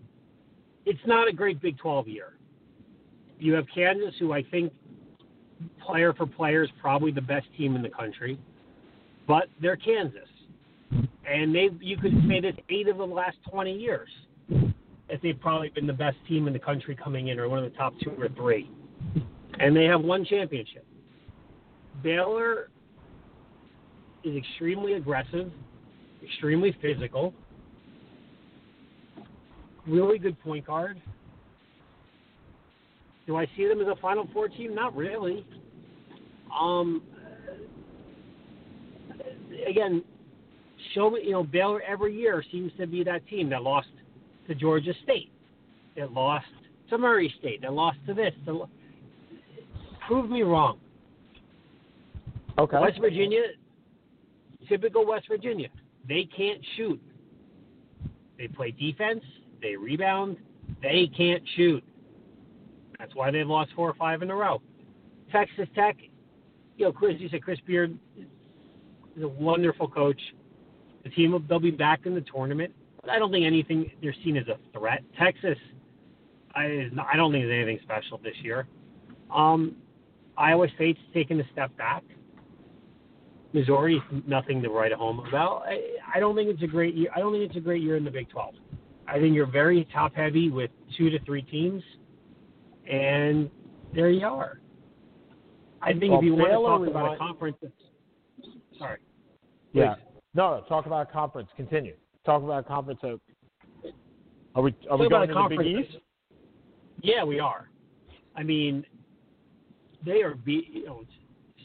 [0.85, 2.33] it's not a great Big 12 year.
[3.39, 4.71] You have Kansas, who I think
[5.85, 8.39] player for player is probably the best team in the country,
[9.27, 10.27] but they're Kansas,
[11.29, 14.09] and they you could say this eight of the last 20 years
[14.49, 17.69] that they've probably been the best team in the country coming in, or one of
[17.69, 18.69] the top two or three,
[19.59, 20.85] and they have one championship.
[22.01, 22.69] Baylor
[24.23, 25.51] is extremely aggressive,
[26.23, 27.33] extremely physical,
[29.87, 31.01] really good point guard.
[33.27, 34.75] Do I see them as a Final Four team?
[34.75, 35.45] Not really.
[36.59, 37.01] Um,
[39.67, 40.03] again,
[40.93, 43.87] show me, you know, Baylor every year seems to be that team that lost
[44.47, 45.31] to Georgia State,
[45.97, 46.45] that lost
[46.89, 48.33] to Murray State, that lost to this.
[48.45, 48.67] To,
[50.07, 50.79] prove me wrong.
[52.57, 52.77] Okay.
[52.79, 53.41] West Virginia,
[54.67, 55.69] typical West Virginia.
[56.07, 57.01] They can't shoot.
[58.37, 59.23] They play defense.
[59.61, 60.37] They rebound.
[60.81, 61.83] They can't shoot.
[62.99, 64.61] That's why they've lost four or five in a row.
[65.31, 65.97] Texas Tech,
[66.77, 67.97] you know, Chris, you said Chris Beard
[69.15, 70.19] is a wonderful coach.
[71.03, 74.15] The team will they'll be back in the tournament, but I don't think anything they're
[74.23, 75.03] seen as a threat.
[75.19, 75.57] Texas,
[76.55, 78.67] I I don't think there's anything special this year.
[79.33, 79.75] Um,
[80.37, 82.03] Iowa State's taken a step back.
[83.53, 85.63] Missouri's nothing to write home about.
[85.67, 85.79] I,
[86.15, 87.09] I don't think it's a great year.
[87.15, 88.55] I don't think it's a great year in the Big 12.
[89.07, 91.83] I think you're very top heavy with two to three teams,
[92.89, 93.51] and
[93.93, 94.59] there you are.
[95.81, 97.57] I think Well, if you Baylor want to talk about a conference,
[98.79, 98.99] sorry,
[99.73, 99.95] Yeah.
[99.95, 100.12] Please.
[100.33, 100.63] No, no.
[100.67, 101.49] Talk about conference.
[101.55, 101.95] Continue.
[102.25, 102.99] Talk about conference.
[103.03, 105.87] Are we are we Talk going to the Big conference.
[105.89, 105.97] East?
[107.01, 107.69] Yeah, we are.
[108.35, 108.85] I mean,
[110.05, 110.35] they are.
[110.35, 111.03] Be, you know,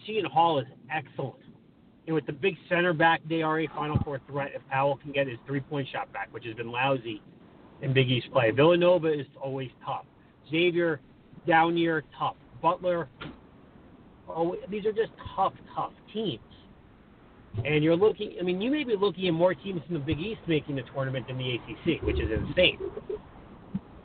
[0.07, 1.37] Seton Hall is excellent.
[2.07, 5.13] And with the big center back, they are a Final Four threat if Powell can
[5.13, 7.23] get his three-point shot back, which has been lousy
[7.83, 8.51] in Big East play.
[8.51, 10.07] Villanova is always tough.
[10.51, 11.01] Xavier,
[11.47, 12.37] down year, tough.
[12.63, 13.09] Butler,
[14.27, 16.41] oh, these are just tough, tough teams.
[17.65, 18.37] And you're looking.
[18.39, 20.83] I mean, you may be looking at more teams in the Big East making the
[20.95, 22.79] tournament than the ACC, which is insane.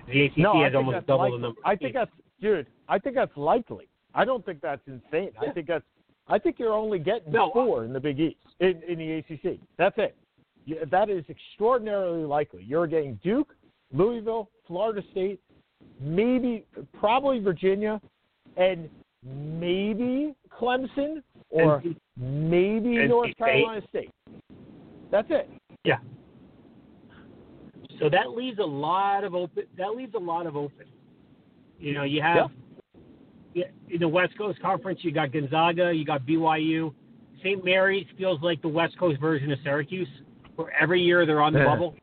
[0.08, 1.38] The ACC No, has almost double likely.
[1.38, 1.62] the number.
[1.64, 1.94] I think teams.
[1.94, 2.68] that's dude.
[2.90, 3.88] I think that's likely.
[4.16, 5.32] I don't think that's insane.
[5.42, 5.86] I think that's.
[6.28, 9.60] I think you're only getting No, four in the Big East in, in the ACC.
[9.78, 10.16] That's it.
[10.90, 12.64] That is extraordinarily likely.
[12.64, 13.54] You're getting Duke,
[13.92, 15.42] Louisville, Florida State,
[16.00, 16.66] maybe,
[16.98, 18.00] probably Virginia,
[18.56, 18.90] and
[19.24, 24.10] maybe Clemson or NC maybe NC North Carolina State.
[25.12, 25.50] That's it.
[25.84, 25.98] Yeah.
[28.00, 29.64] So that leaves a lot of open.
[29.78, 30.86] That leaves a lot of open.
[31.80, 32.52] You know, you have
[33.54, 36.94] yeah, in the West Coast Conference, you got Gonzaga, you got BYU.
[37.40, 37.64] St.
[37.64, 40.08] Mary's feels like the West Coast version of Syracuse,
[40.56, 41.66] where every year they're on the Yeah.
[41.66, 41.96] bubble.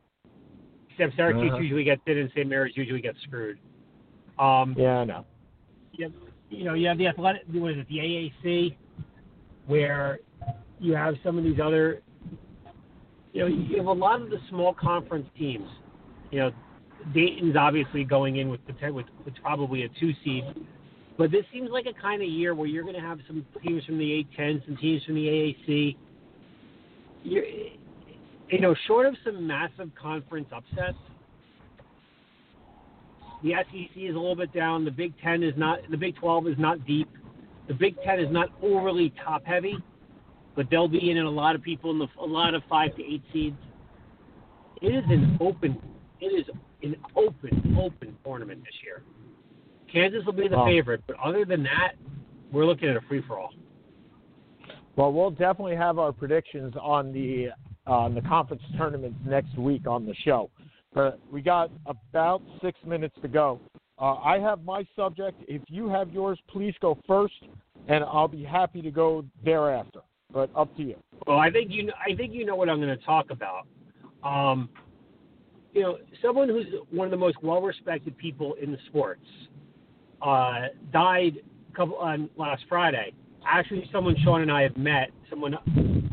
[0.90, 1.60] Except Syracuse Uh-huh.
[1.62, 2.46] usually gets in, and St.
[2.46, 3.58] Mary's usually gets screwed.
[4.38, 5.24] Um, Yeah, I know.
[5.92, 6.12] you, have,
[6.50, 8.76] you know, you have the athletic, what is it, the AAC,
[9.70, 10.18] where
[10.80, 12.02] you have some of these other,
[13.32, 15.68] you know, you have a lot of the small conference teams.
[16.30, 16.50] You know,
[17.14, 20.44] Dayton's obviously going in with with, with probably a two seed,
[21.16, 23.84] but this seems like a kind of year where you're going to have some teams
[23.84, 25.96] from the A10, some teams from the AAC.
[27.22, 27.44] You're,
[28.48, 30.98] you know, short of some massive conference upsets,
[33.42, 34.84] the SEC is a little bit down.
[34.84, 35.78] The Big Ten is not.
[35.90, 37.08] The Big Twelve is not deep.
[37.70, 39.76] The Big Ten is not overly top heavy,
[40.56, 42.96] but they'll be in it a lot of people in the a lot of five
[42.96, 43.56] to eight seeds.
[44.82, 45.80] It is an open.
[46.20, 46.46] It is
[46.82, 49.04] an open open tournament this year.
[49.92, 51.92] Kansas will be the favorite, but other than that,
[52.50, 53.54] we're looking at a free for all.
[54.96, 57.50] Well, we'll definitely have our predictions on the
[57.86, 60.50] uh, on the conference tournaments next week on the show.
[60.92, 63.60] But we got about six minutes to go.
[64.00, 65.42] Uh, I have my subject.
[65.46, 67.34] If you have yours, please go first,
[67.88, 70.00] and I'll be happy to go thereafter.
[70.32, 70.96] But up to you.
[71.26, 71.84] Well, I think you.
[71.84, 73.66] Know, I think you know what I'm going to talk about.
[74.22, 74.68] Um,
[75.74, 79.24] you know, someone who's one of the most well-respected people in the sports
[80.22, 81.34] uh, died
[81.72, 83.12] a couple on last Friday.
[83.46, 85.10] Actually, someone Sean and I have met.
[85.28, 85.56] Someone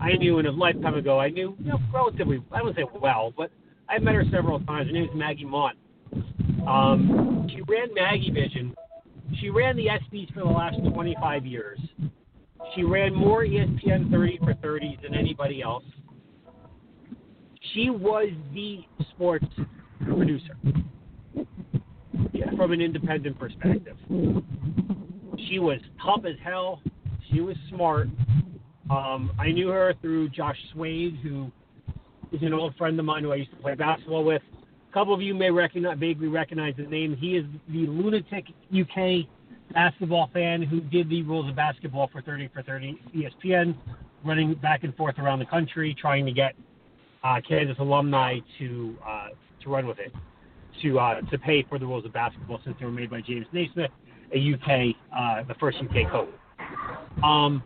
[0.01, 1.19] I knew in a lifetime ago.
[1.19, 2.43] I knew you know, relatively.
[2.51, 3.51] I wouldn't say well, but
[3.87, 4.87] I've met her several times.
[4.87, 5.77] Her name is Maggie Mandt.
[6.67, 8.75] Um, she ran Maggie Vision.
[9.39, 11.79] She ran the ESPYS for the last 25 years.
[12.75, 15.83] She ran more ESPN 30 for 30s than anybody else.
[17.73, 18.79] She was the
[19.11, 19.45] sports
[20.03, 20.55] producer
[22.55, 23.97] from an independent perspective.
[25.47, 26.81] She was tough as hell.
[27.31, 28.07] She was smart.
[28.89, 31.51] Um, I knew her through Josh Swade, who
[32.31, 34.41] is an old friend of mine who I used to play basketball with.
[34.89, 37.15] A couple of you may recognize, vaguely recognize his name.
[37.15, 39.27] He is the lunatic UK
[39.73, 43.75] basketball fan who did the rules of basketball for 30 for 30 ESPN,
[44.23, 46.53] running back and forth around the country, trying to get
[47.23, 49.27] uh, Kansas alumni to uh,
[49.63, 50.13] to run with it,
[50.81, 53.45] to uh, to pay for the rules of basketball since they were made by James
[53.51, 53.91] Naismith,
[54.33, 56.29] a UK, uh, the first UK coach.
[57.23, 57.63] Um,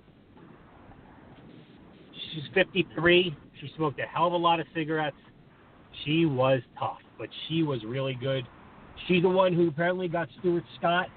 [2.33, 3.35] she's 53.
[3.59, 5.17] She smoked a hell of a lot of cigarettes.
[6.05, 8.47] She was tough, but she was really good.
[9.07, 11.07] She's the one who apparently got Stuart Scott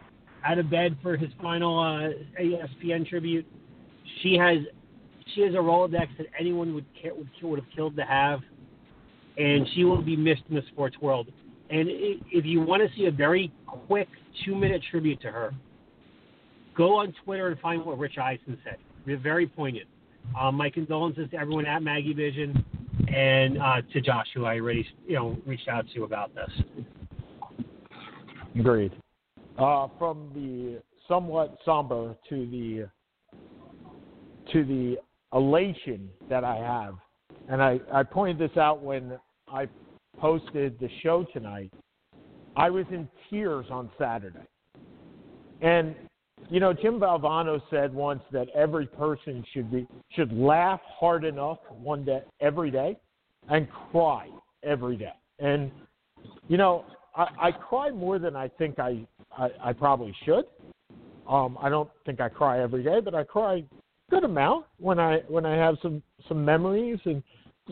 [0.44, 3.46] out of bed for his final uh, ESPN tribute.
[4.22, 4.58] She has
[5.34, 8.40] she has a Rolodex that anyone would care, would, would have killed to have,
[9.38, 11.28] and she will be missed in the sports world.
[11.70, 14.08] And if you want to see a very quick
[14.44, 15.54] two minute tribute to her,
[16.76, 18.76] go on Twitter and find what Rich Eisen said.
[19.22, 19.86] Very poignant.
[20.38, 22.62] Um, my condolences to everyone at Maggie Vision
[23.14, 26.50] and uh, to Josh, who I already you know reached out to about this.
[28.58, 28.92] Agreed.
[29.58, 32.88] Uh, from the somewhat somber to the
[34.52, 34.96] to the
[35.32, 36.94] elation that I have,
[37.48, 39.68] and I, I pointed this out when I
[40.18, 41.72] posted the show tonight.
[42.56, 44.46] I was in tears on Saturday,
[45.60, 45.94] and
[46.50, 51.58] you know Jim Valvano said once that every person should be should laugh hard enough
[51.70, 52.96] one day every day,
[53.48, 54.28] and cry
[54.62, 55.12] every day.
[55.38, 55.70] And
[56.48, 59.06] you know I, I cry more than I think I,
[59.36, 60.44] I, I probably should.
[61.28, 63.64] Um, I don't think I cry every day, but I cry a
[64.10, 67.22] good amount when I when I have some some memories and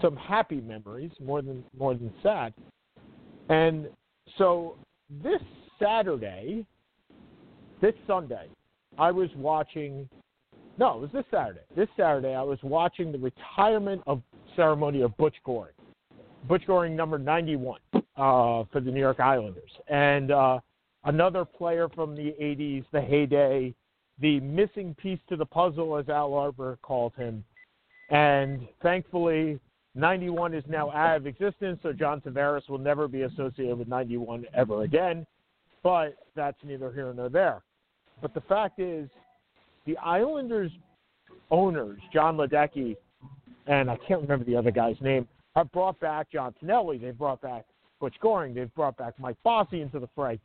[0.00, 2.54] some happy memories more than more than sad.
[3.48, 3.88] And
[4.38, 4.76] so
[5.22, 5.40] this
[5.78, 6.64] Saturday,
[7.82, 8.46] this Sunday,
[8.96, 10.08] I was watching.
[10.78, 11.60] No, it was this Saturday.
[11.76, 14.22] This Saturday, I was watching the retirement of
[14.56, 15.74] ceremony of Butch Goring.
[16.48, 20.60] Butch Goring, number 91 uh, for the New York Islanders, and uh,
[21.04, 23.74] another player from the 80s, the heyday,
[24.20, 27.44] the missing piece to the puzzle, as Al Arbour called him.
[28.10, 29.58] And thankfully,
[29.94, 34.46] 91 is now out of existence, so John Tavares will never be associated with 91
[34.54, 35.26] ever again.
[35.82, 37.62] But that's neither here nor there.
[38.22, 39.10] But the fact is,
[39.84, 40.70] the Islanders
[41.50, 42.96] owners, Jon Ledecky,
[43.66, 46.98] and I can't remember the other guy's name, have brought back John Tonelli.
[46.98, 47.66] They've brought back
[48.00, 48.54] Butch Goring.
[48.54, 50.40] They've brought back Mike Bossy into the fray,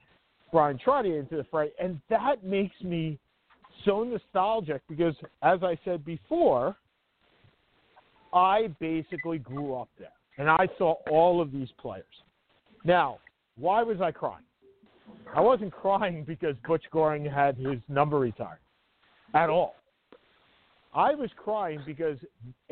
[0.51, 3.17] Bryan Trottier into the fray, and that makes me
[3.85, 5.13] so nostalgic because,
[5.43, 6.75] as I said before,
[8.33, 12.05] I basically grew up there, and I saw all of these players.
[12.83, 13.19] Now,
[13.55, 14.43] why was I crying?
[15.35, 18.59] I wasn't crying because Butch Goring had his number retired
[19.33, 19.75] at all.
[20.93, 22.17] I was crying because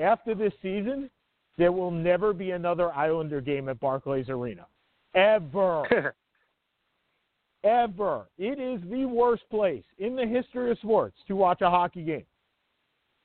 [0.02, 1.10] after this season,
[1.58, 4.66] there will never be another Islander game at Barclays Arena.
[5.14, 6.14] Ever.
[7.64, 8.26] Ever.
[8.38, 12.26] It is the worst place in the history of sports to watch a hockey game.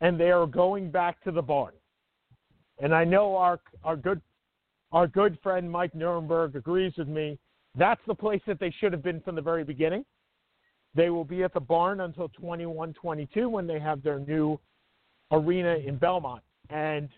[0.00, 1.72] And they are going back to the barn.
[2.78, 4.20] And I know our our good
[4.92, 7.38] our good friend Mike Nuremberg agrees with me.
[7.76, 10.04] That's the place that they should have been from the very beginning.
[10.94, 14.58] They will be at the barn until 21 22 when they have their new
[15.30, 16.42] arena in Belmont.
[16.68, 17.08] And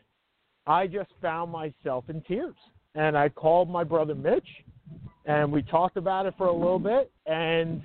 [0.66, 2.54] I just found myself in tears.
[2.94, 4.46] And I called my brother Mitch,
[5.24, 7.82] and we talked about it for a little bit, and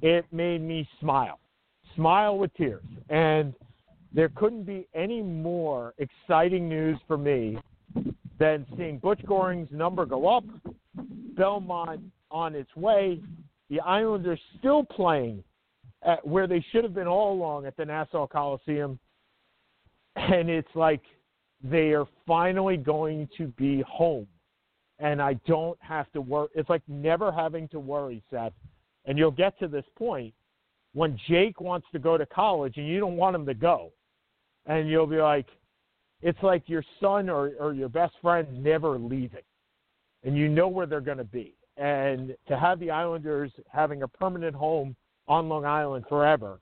[0.00, 1.40] it made me smile,
[1.96, 2.84] smile with tears.
[3.08, 3.52] And
[4.12, 7.58] there couldn't be any more exciting news for me
[8.38, 10.44] than seeing Butch Goring's number go up,
[10.94, 13.20] Belmont on its way,
[13.70, 15.42] the Islanders still playing
[16.04, 18.98] at where they should have been all along at the Nassau Coliseum.
[20.16, 21.00] And it's like
[21.62, 24.26] they are finally going to be home.
[24.98, 26.48] And I don't have to worry.
[26.54, 28.52] It's like never having to worry, Seth.
[29.04, 30.34] And you'll get to this point
[30.92, 33.92] when Jake wants to go to college and you don't want him to go.
[34.66, 35.46] And you'll be like,
[36.20, 39.40] it's like your son or, or your best friend never leaving.
[40.24, 41.54] And you know where they're going to be.
[41.76, 44.94] And to have the Islanders having a permanent home
[45.28, 46.60] on Long Island forever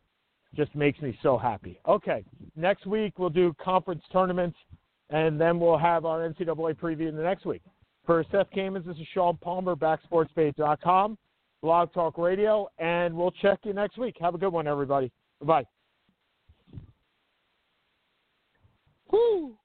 [0.55, 1.79] just makes me so happy.
[1.87, 2.25] Okay,
[2.57, 4.57] next week we'll do conference tournaments,
[5.11, 7.63] and then we'll have our NCAA preview in the next week.
[8.07, 11.19] For Seth Kamens, this is Sean Palmer, backsportspage.com,
[11.63, 14.17] Blog Talk Radio, and we'll check you next week.
[14.21, 15.13] Have a good one, everybody.
[15.41, 15.67] Bye-bye.
[19.13, 19.57] Woo!